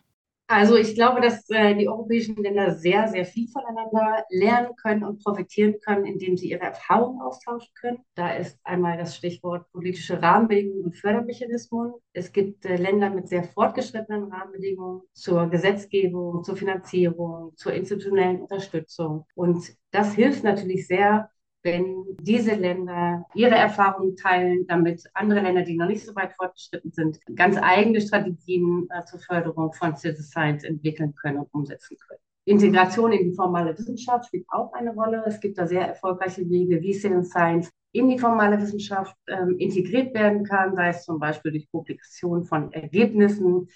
Also 0.51 0.77
ich 0.77 0.95
glaube, 0.95 1.21
dass 1.21 1.49
äh, 1.51 1.75
die 1.75 1.89
europäischen 1.89 2.37
Länder 2.37 2.75
sehr, 2.75 3.07
sehr 3.09 3.27
viel 3.27 3.49
voneinander 3.49 4.25
lernen 4.31 4.75
können 4.77 5.05
und 5.05 5.23
profitieren 5.23 5.75
können, 5.85 6.07
indem 6.07 6.39
sie 6.39 6.51
ihre 6.51 6.63
Erfahrungen 6.63 7.21
austauschen 7.21 7.69
können. 7.79 7.99
Da 8.15 8.33
ist 8.33 8.59
einmal 8.65 8.97
das 8.97 9.15
Stichwort 9.15 9.71
politische 9.73 10.23
Rahmenbedingungen 10.23 10.85
und 10.87 10.97
Fördermechanismen. 10.97 11.93
Es 12.15 12.33
gibt 12.33 12.65
äh, 12.65 12.77
Länder 12.77 13.11
mit 13.11 13.29
sehr 13.29 13.45
fortgeschrittenen 13.45 14.33
Rahmenbedingungen 14.33 15.03
zur 15.13 15.51
Gesetzgebung, 15.51 16.43
zur 16.43 16.57
Finanzierung, 16.57 17.53
zur 17.57 17.75
institutionellen 17.75 18.41
Unterstützung. 18.41 19.27
Und 19.35 19.77
das 19.91 20.15
hilft 20.15 20.45
natürlich 20.45 20.87
sehr, 20.87 21.31
wenn 21.73 22.05
diese 22.21 22.55
Länder 22.55 23.27
ihre 23.35 23.55
Erfahrungen 23.55 24.17
teilen, 24.17 24.67
damit 24.67 25.05
andere 25.15 25.41
Länder, 25.41 25.63
die 25.63 25.77
noch 25.77 25.87
nicht 25.87 26.05
so 26.05 26.15
weit 26.15 26.33
fortgeschritten 26.33 26.93
sind, 26.93 27.21
ganz 27.35 27.57
eigene 27.57 28.01
Strategien 28.01 28.89
äh, 28.91 29.05
zur 29.05 29.21
Förderung 29.21 29.73
von 29.73 29.97
Citizen 29.97 30.25
Science 30.25 30.65
entwickeln 30.65 31.15
können 31.15 31.39
und 31.39 31.49
umsetzen 31.53 31.97
können. 32.07 32.21
Integration 32.45 33.13
in 33.13 33.31
die 33.31 33.37
formale 33.37 33.77
Wissenschaft 33.79 34.27
spielt 34.27 34.47
auch 34.49 34.73
eine 34.73 34.95
Rolle. 34.95 35.23
Es 35.27 35.39
gibt 35.39 35.59
da 35.59 35.67
sehr 35.67 35.87
erfolgreiche 35.87 36.49
Wege, 36.49 36.81
wie 36.81 36.95
Citizen 36.95 37.25
Science 37.25 37.71
in 37.93 38.09
die 38.09 38.19
formale 38.19 38.61
Wissenschaft 38.61 39.15
ähm, 39.29 39.57
integriert 39.59 40.15
werden 40.15 40.45
kann, 40.45 40.75
sei 40.75 40.89
es 40.89 41.05
zum 41.05 41.19
Beispiel 41.19 41.53
durch 41.53 41.71
Publikation 41.71 42.45
von 42.45 42.73
Ergebnissen, 42.73 43.69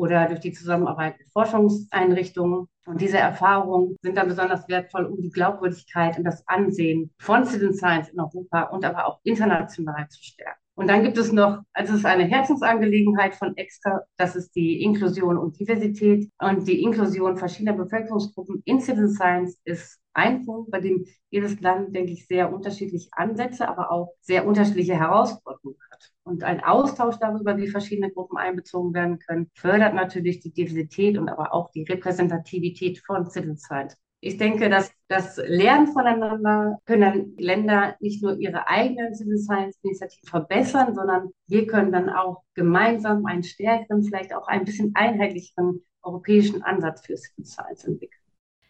oder 0.00 0.26
durch 0.26 0.40
die 0.40 0.52
Zusammenarbeit 0.52 1.18
mit 1.18 1.30
Forschungseinrichtungen. 1.30 2.68
Und 2.86 3.00
diese 3.02 3.18
Erfahrungen 3.18 3.96
sind 4.00 4.16
dann 4.16 4.28
besonders 4.28 4.66
wertvoll, 4.66 5.04
um 5.04 5.20
die 5.20 5.30
Glaubwürdigkeit 5.30 6.16
und 6.16 6.24
das 6.24 6.42
Ansehen 6.48 7.10
von 7.18 7.44
Citizen 7.44 7.74
Science 7.74 8.08
in 8.08 8.18
Europa 8.18 8.62
und 8.62 8.82
aber 8.84 9.06
auch 9.06 9.20
international 9.24 10.08
zu 10.08 10.22
stärken. 10.22 10.58
Und 10.74 10.88
dann 10.88 11.02
gibt 11.02 11.18
es 11.18 11.30
noch, 11.30 11.60
also 11.74 11.92
es 11.92 11.98
ist 11.98 12.06
eine 12.06 12.24
Herzensangelegenheit 12.24 13.34
von 13.34 13.54
Extra, 13.58 14.00
das 14.16 14.34
ist 14.34 14.56
die 14.56 14.82
Inklusion 14.82 15.36
und 15.36 15.60
Diversität. 15.60 16.30
Und 16.38 16.66
die 16.66 16.82
Inklusion 16.82 17.36
verschiedener 17.36 17.76
Bevölkerungsgruppen 17.76 18.62
in 18.64 18.80
Citizen 18.80 19.10
Science 19.10 19.58
ist 19.64 20.00
ein 20.14 20.46
Punkt, 20.46 20.70
bei 20.70 20.80
dem 20.80 21.04
jedes 21.28 21.60
Land, 21.60 21.94
denke 21.94 22.12
ich, 22.12 22.26
sehr 22.26 22.50
unterschiedliche 22.50 23.10
Ansätze, 23.12 23.68
aber 23.68 23.92
auch 23.92 24.14
sehr 24.22 24.46
unterschiedliche 24.46 24.94
Herausforderungen 24.94 25.76
hat. 25.90 26.10
Und 26.30 26.44
ein 26.44 26.62
Austausch 26.62 27.16
darüber, 27.16 27.56
wie 27.56 27.66
verschiedene 27.66 28.12
Gruppen 28.12 28.38
einbezogen 28.38 28.94
werden 28.94 29.18
können, 29.18 29.50
fördert 29.54 29.94
natürlich 29.94 30.38
die 30.38 30.52
Diversität 30.52 31.18
und 31.18 31.28
aber 31.28 31.52
auch 31.52 31.72
die 31.72 31.82
Repräsentativität 31.82 33.00
von 33.00 33.28
Citizen 33.28 33.56
Science. 33.56 33.96
Ich 34.20 34.36
denke, 34.36 34.68
dass 34.70 34.92
das 35.08 35.38
Lernen 35.38 35.88
voneinander 35.88 36.78
können 36.84 37.36
Länder 37.36 37.96
nicht 37.98 38.22
nur 38.22 38.38
ihre 38.38 38.68
eigenen 38.68 39.12
Civil 39.12 39.38
Science 39.38 39.76
Initiativen 39.82 40.28
verbessern, 40.28 40.94
sondern 40.94 41.30
wir 41.48 41.66
können 41.66 41.90
dann 41.90 42.08
auch 42.08 42.44
gemeinsam 42.54 43.26
einen 43.26 43.42
stärkeren, 43.42 44.04
vielleicht 44.04 44.32
auch 44.32 44.46
ein 44.46 44.64
bisschen 44.64 44.92
einheitlicheren 44.94 45.82
europäischen 46.02 46.62
Ansatz 46.62 47.04
für 47.04 47.16
Civil 47.16 47.44
Science 47.44 47.84
entwickeln. 47.84 48.20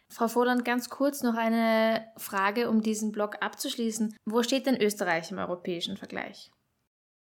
Frau 0.09 0.27
Voland, 0.27 0.65
ganz 0.65 0.89
kurz 0.89 1.21
noch 1.21 1.35
eine 1.35 2.07
Frage, 2.17 2.69
um 2.71 2.81
diesen 2.81 3.11
Blog 3.11 3.35
abzuschließen. 3.39 4.15
Wo 4.25 4.41
steht 4.41 4.65
denn 4.65 4.81
Österreich 4.81 5.31
im 5.31 5.37
europäischen 5.37 5.95
Vergleich? 5.95 6.49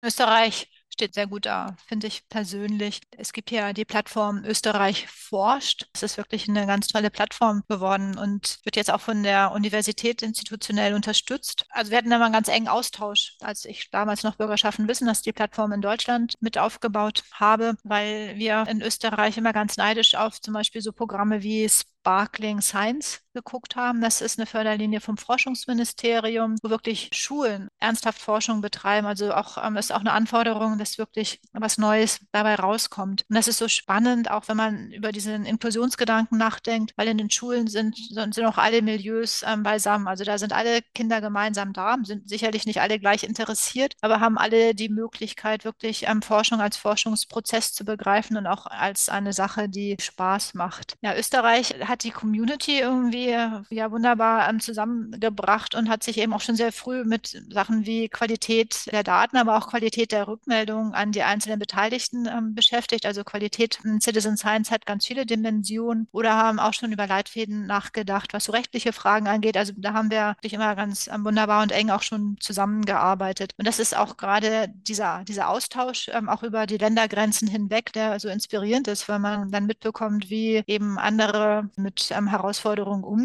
Österreich 0.04 0.70
steht 0.98 1.13
sehr 1.13 1.27
gut 1.27 1.46
da, 1.46 1.75
finde 1.88 2.08
ich 2.08 2.27
persönlich. 2.27 3.01
Es 3.12 3.32
gibt 3.32 3.51
ja 3.51 3.72
die 3.72 3.86
Plattform 3.86 4.44
Österreich 4.46 5.08
forscht. 5.08 5.86
Es 5.94 6.01
ist 6.01 6.18
wirklich 6.18 6.50
eine 6.50 6.66
ganz 6.66 6.88
tolle 6.88 7.12
Plattform 7.12 7.63
geworden 7.70 8.18
und 8.18 8.60
wird 8.63 8.75
jetzt 8.75 8.92
auch 8.92 9.01
von 9.01 9.22
der 9.22 9.51
Universität 9.51 10.24
institutionell 10.24 10.96
unterstützt. 10.96 11.66
Also 11.70 11.92
wir 11.92 12.00
hatten 12.00 12.10
da 12.10 12.18
mal 12.18 12.25
einen 12.25 12.34
ganz 12.34 12.48
engen 12.48 12.68
Austausch, 12.68 13.36
als 13.42 13.66
ich 13.66 13.92
damals 13.92 14.24
noch 14.24 14.38
Bürgerschaften 14.38 14.88
wissen, 14.88 15.06
dass 15.06 15.22
die 15.22 15.34
Plattform 15.34 15.72
in 15.72 15.82
Deutschland 15.82 16.34
mit 16.39 16.58
aufgebaut 16.58 17.24
habe, 17.32 17.75
weil 17.84 18.36
wir 18.38 18.66
in 18.68 18.82
Österreich 18.82 19.38
immer 19.38 19.54
ganz 19.54 19.77
neidisch 19.77 20.16
auf 20.16 20.42
zum 20.42 20.56
Beispiel 20.56 20.82
so 20.82 20.94
Programme 20.94 21.44
wie 21.44 21.70
Sparkling 21.70 22.62
Science 22.62 23.22
geguckt 23.38 23.75
haben. 23.75 24.01
Das 24.01 24.22
ist 24.22 24.39
eine 24.39 24.46
Förderlinie 24.46 25.00
vom 25.00 25.17
Forschungsministerium, 25.17 26.56
wo 26.63 26.70
wirklich 26.70 27.10
Schulen 27.13 27.70
ernsthaft 27.79 28.20
Forschung 28.20 28.62
betreiben. 28.62 29.08
Also 29.08 29.34
auch 29.34 29.63
ähm, 29.63 29.77
ist 29.77 29.94
auch 29.94 30.00
eine 30.00 30.12
Anforderung, 30.12 30.77
dass 30.77 30.98
wirklich 30.98 31.39
was 31.53 31.77
Neues 31.77 32.20
dabei 32.32 32.56
rauskommt. 32.56 33.25
Und 33.29 33.36
das 33.36 33.48
ist 33.48 33.60
so 33.60 33.67
spannend, 33.67 34.32
auch 34.32 34.48
wenn 34.48 34.58
man 34.58 34.91
über 34.91 35.12
diesen 35.12 35.46
Inklusionsgedanken 35.46 36.38
nachdenkt, 36.38 36.94
weil 36.98 37.08
in 37.08 37.17
den 37.17 37.29
Schulen 37.29 37.67
sind, 37.67 37.96
sind 37.96 38.46
auch 38.46 38.58
alle 38.58 38.82
Milieus 38.82 39.44
ähm, 39.46 39.63
beisammen. 39.63 40.08
Also 40.08 40.24
da 40.24 40.38
sind 40.38 40.53
alle 40.53 40.82
Kinder 40.94 41.22
gemeinsam 41.22 41.74
da, 41.74 41.98
sind 42.03 42.27
sicherlich 42.27 42.65
nicht 42.65 42.82
alle 42.82 43.00
gleich 43.00 43.24
interessiert, 43.24 43.94
aber 44.01 44.20
haben 44.20 44.38
alle 44.38 44.74
die 44.74 44.89
Möglichkeit, 44.89 45.63
wirklich 45.63 46.08
ähm, 46.08 46.22
Forschung 46.22 46.60
als 46.60 46.77
Forschungsprozess 46.77 47.74
zu 47.74 47.86
begreifen 47.86 48.38
und 48.38 48.48
auch 48.48 48.65
als 48.65 49.10
eine 49.10 49.34
Sache, 49.34 49.70
die 49.70 49.96
Spaß 50.00 50.56
macht. 50.56 50.98
Ja, 51.01 51.15
Österreich 51.15 51.75
hat 51.86 52.03
die 52.03 52.12
Community 52.12 52.79
irgendwie 52.79 53.26
ja 53.27 53.91
wunderbar 53.91 54.50
ähm, 54.50 54.60
zusammengebracht 54.60 55.75
und 55.75 55.89
hat 55.89 56.03
sich 56.03 56.17
eben 56.17 56.34
auch 56.34 56.41
schon 56.41 56.55
sehr 56.55 56.72
früh 56.72 57.03
mit 57.03 57.41
Sachen 57.50 57.86
wie 57.86 58.10
Qualität 58.10 58.86
der 58.91 59.03
Daten, 59.03 59.38
aber 59.38 59.57
auch 59.57 59.69
Qualität 59.69 60.12
der 60.12 60.27
Rückmeldungen 60.27 60.93
an 60.93 61.12
die 61.12 61.24
einzelnen 61.24 61.60
Beteiligten 61.60 62.27
ähm, 62.27 62.55
beschäftigt. 62.55 63.05
Also 63.05 63.24
Qualität 63.24 63.79
in 63.84 64.01
Citizen 64.01 64.38
Science 64.38 64.72
hat 64.72 64.86
ganz 64.86 65.05
viele 65.05 65.25
Dimensionen 65.25 66.07
oder 66.12 66.36
haben 66.36 66.60
auch 66.60 66.74
schon 66.74 66.91
über 66.91 67.07
Leitfäden 67.07 67.65
nachgedacht, 67.65 68.34
was 68.34 68.46
so 68.46 68.51
rechtliche 68.51 68.93
Fragen 68.93 69.27
angeht. 69.27 69.57
Also 69.57 69.74
da 69.77 69.93
haben 69.93 70.12
wir 70.12 70.36
wirklich 70.38 70.53
immer 70.53 70.75
ganz 70.75 71.07
ähm, 71.07 71.25
wunderbar 71.25 71.63
und 71.63 71.72
eng 71.72 71.89
auch 71.89 72.03
schon 72.03 72.38
zusammengearbeitet. 72.39 73.53
Und 73.57 73.67
das 73.67 73.79
ist 73.79 73.96
auch 73.96 74.17
gerade 74.17 74.69
dieser, 74.69 75.24
dieser 75.24 75.50
Austausch 75.50 76.10
ähm, 76.13 76.29
auch 76.29 76.43
über 76.43 76.65
die 76.65 76.77
Ländergrenzen 76.77 77.48
hinweg, 77.48 77.93
der 77.93 78.19
so 78.19 78.29
inspirierend 78.29 78.88
ist, 78.88 79.07
weil 79.10 79.19
man 79.19 79.51
dann 79.51 79.65
mitbekommt, 79.65 80.29
wie 80.29 80.63
eben 80.67 80.98
andere 80.98 81.69
mit 81.75 82.10
ähm, 82.12 82.27
Herausforderungen 82.27 83.03
umgehen. 83.03 83.16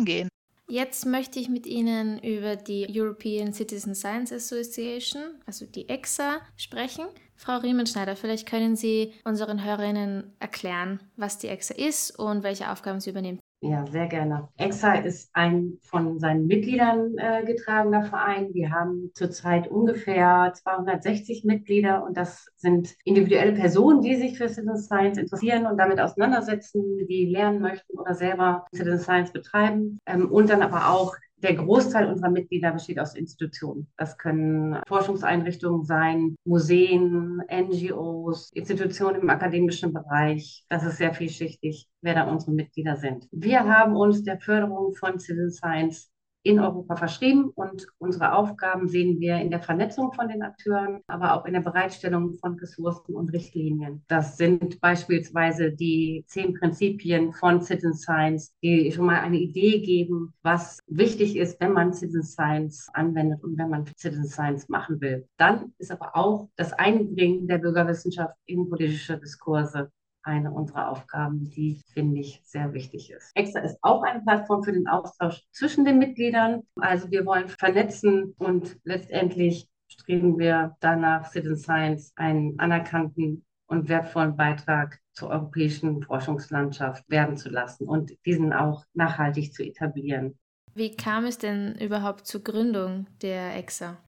Jetzt 0.69 1.05
möchte 1.05 1.39
ich 1.39 1.51
mit 1.51 1.67
Ihnen 1.67 2.19
über 2.21 2.57
die 2.57 2.87
European 2.89 3.53
Citizen 3.53 3.95
Science 3.95 4.33
Association, 4.33 5.23
also 5.45 5.67
die 5.67 5.89
EXA, 5.89 6.41
sprechen. 6.57 7.05
Frau 7.37 7.59
Riemenschneider, 7.59 8.17
vielleicht 8.17 8.49
können 8.49 8.75
Sie 8.75 9.13
unseren 9.25 9.63
Hörerinnen 9.65 10.33
erklären, 10.39 11.01
was 11.17 11.37
die 11.39 11.49
EXA 11.49 11.75
ist 11.75 12.19
und 12.19 12.43
welche 12.43 12.71
Aufgaben 12.71 13.01
sie 13.01 13.11
übernimmt. 13.11 13.41
Ja, 13.65 13.87
sehr 13.87 14.09
gerne. 14.09 14.49
EXA 14.57 14.95
ist 14.95 15.31
ein 15.35 15.79
von 15.83 16.19
seinen 16.19 16.49
Mitgliedern 16.49 17.17
äh, 17.17 17.45
getragener 17.45 18.03
Verein. 18.03 18.53
Wir 18.53 18.73
haben 18.73 19.13
zurzeit 19.15 19.69
ungefähr 19.69 20.53
260 20.53 21.45
Mitglieder 21.45 22.03
und 22.03 22.17
das 22.17 22.49
sind 22.57 22.97
individuelle 23.05 23.53
Personen, 23.53 24.03
die 24.03 24.17
sich 24.17 24.37
für 24.37 24.49
Citizen 24.49 24.79
Science 24.79 25.17
interessieren 25.17 25.67
und 25.67 25.79
damit 25.79 26.01
auseinandersetzen, 26.01 27.07
die 27.07 27.27
lernen 27.27 27.61
möchten 27.61 27.97
oder 27.97 28.17
selber 28.17 28.67
Citizen 28.75 28.99
Science 28.99 29.33
betreiben 29.33 30.01
ähm, 30.07 30.29
und 30.29 30.51
dann 30.51 30.63
aber 30.63 30.89
auch 30.89 31.15
der 31.43 31.55
Großteil 31.55 32.07
unserer 32.07 32.31
Mitglieder 32.31 32.73
besteht 32.73 33.01
aus 33.01 33.15
Institutionen. 33.15 33.89
Das 33.97 34.17
können 34.17 34.81
Forschungseinrichtungen 34.87 35.85
sein, 35.85 36.37
Museen, 36.45 37.43
NGOs, 37.51 38.51
Institutionen 38.53 39.23
im 39.23 39.31
akademischen 39.31 39.93
Bereich. 39.93 40.65
Das 40.69 40.85
ist 40.85 40.99
sehr 40.99 41.13
vielschichtig, 41.15 41.89
wer 42.01 42.15
da 42.15 42.31
unsere 42.31 42.53
Mitglieder 42.53 42.97
sind. 42.97 43.27
Wir 43.33 43.65
haben 43.65 43.97
uns 43.97 44.23
der 44.23 44.39
Förderung 44.39 44.95
von 44.95 45.19
Civil 45.19 45.51
Science 45.51 46.12
in 46.43 46.59
Europa 46.59 46.97
verschrieben 46.97 47.51
und 47.55 47.87
unsere 47.99 48.35
Aufgaben 48.35 48.89
sehen 48.89 49.21
wir 49.21 49.37
in 49.37 49.51
der 49.51 49.61
Vernetzung 49.61 50.13
von 50.13 50.29
den 50.29 50.43
Akteuren, 50.43 51.01
aber 51.07 51.35
auch 51.35 51.45
in 51.45 51.53
der 51.53 51.61
Bereitstellung 51.61 52.35
von 52.35 52.59
Ressourcen 52.59 53.15
und 53.15 53.33
Richtlinien. 53.33 54.05
Das 54.09 54.37
sind 54.37 54.81
beispielsweise 54.81 55.73
die 55.73 56.25
zehn 56.27 56.55
Prinzipien 56.55 57.33
von 57.33 57.63
Citizen 57.63 57.95
Science, 57.95 58.53
die 58.63 58.91
schon 58.91 59.07
mal 59.07 59.21
eine 59.21 59.39
Idee 59.39 59.81
geben, 59.81 60.33
was 60.43 60.81
wichtig 60.87 61.37
ist, 61.37 61.61
wenn 61.61 61.73
man 61.73 61.93
Citizen 61.93 62.25
Science 62.25 62.89
anwendet 62.93 63.43
und 63.45 63.57
wenn 63.59 63.71
man 63.71 63.87
Citizen 63.97 64.27
Science 64.27 64.69
machen 64.69 65.01
will. 65.01 65.27
Dann 65.37 65.73
ist 65.79 65.93
aber 65.93 66.17
auch 66.17 66.49
das 66.57 66.73
Einbringen 66.73 67.47
der 67.47 67.59
Bürgerwissenschaft 67.59 68.37
in 68.47 68.69
politische 68.69 69.19
Diskurse 69.19 69.91
eine 70.23 70.53
unserer 70.53 70.91
Aufgaben, 70.91 71.51
die, 71.51 71.81
finde 71.93 72.21
ich, 72.21 72.41
sehr 72.45 72.73
wichtig 72.73 73.11
ist. 73.11 73.31
EXA 73.35 73.61
ist 73.61 73.79
auch 73.83 74.03
eine 74.03 74.21
Plattform 74.21 74.63
für 74.63 74.73
den 74.73 74.89
Austausch 74.89 75.43
zwischen 75.53 75.85
den 75.85 75.99
Mitgliedern. 75.99 76.63
Also 76.77 77.11
wir 77.11 77.27
wollen 77.27 77.49
vernetzen 77.49 78.35
und 78.39 78.79
letztendlich 78.85 79.69
streben 79.89 80.39
wir 80.39 80.77
danach, 80.81 81.31
Citizen 81.31 81.57
Science 81.57 82.13
einen 82.17 82.59
anerkannten 82.59 83.45
und 83.67 83.89
wertvollen 83.89 84.37
Beitrag 84.37 85.01
zur 85.13 85.31
europäischen 85.31 86.03
Forschungslandschaft 86.03 87.09
werden 87.09 87.37
zu 87.37 87.49
lassen 87.49 87.89
und 87.89 88.13
diesen 88.27 88.53
auch 88.53 88.85
nachhaltig 88.95 89.53
zu 89.55 89.63
etablieren. 89.63 90.39
Wie 90.75 90.97
kam 90.97 91.25
es 91.25 91.39
denn 91.39 91.75
überhaupt 91.79 92.27
zur 92.27 92.43
Gründung 92.43 93.07
der 93.21 93.57
EXA? 93.57 93.99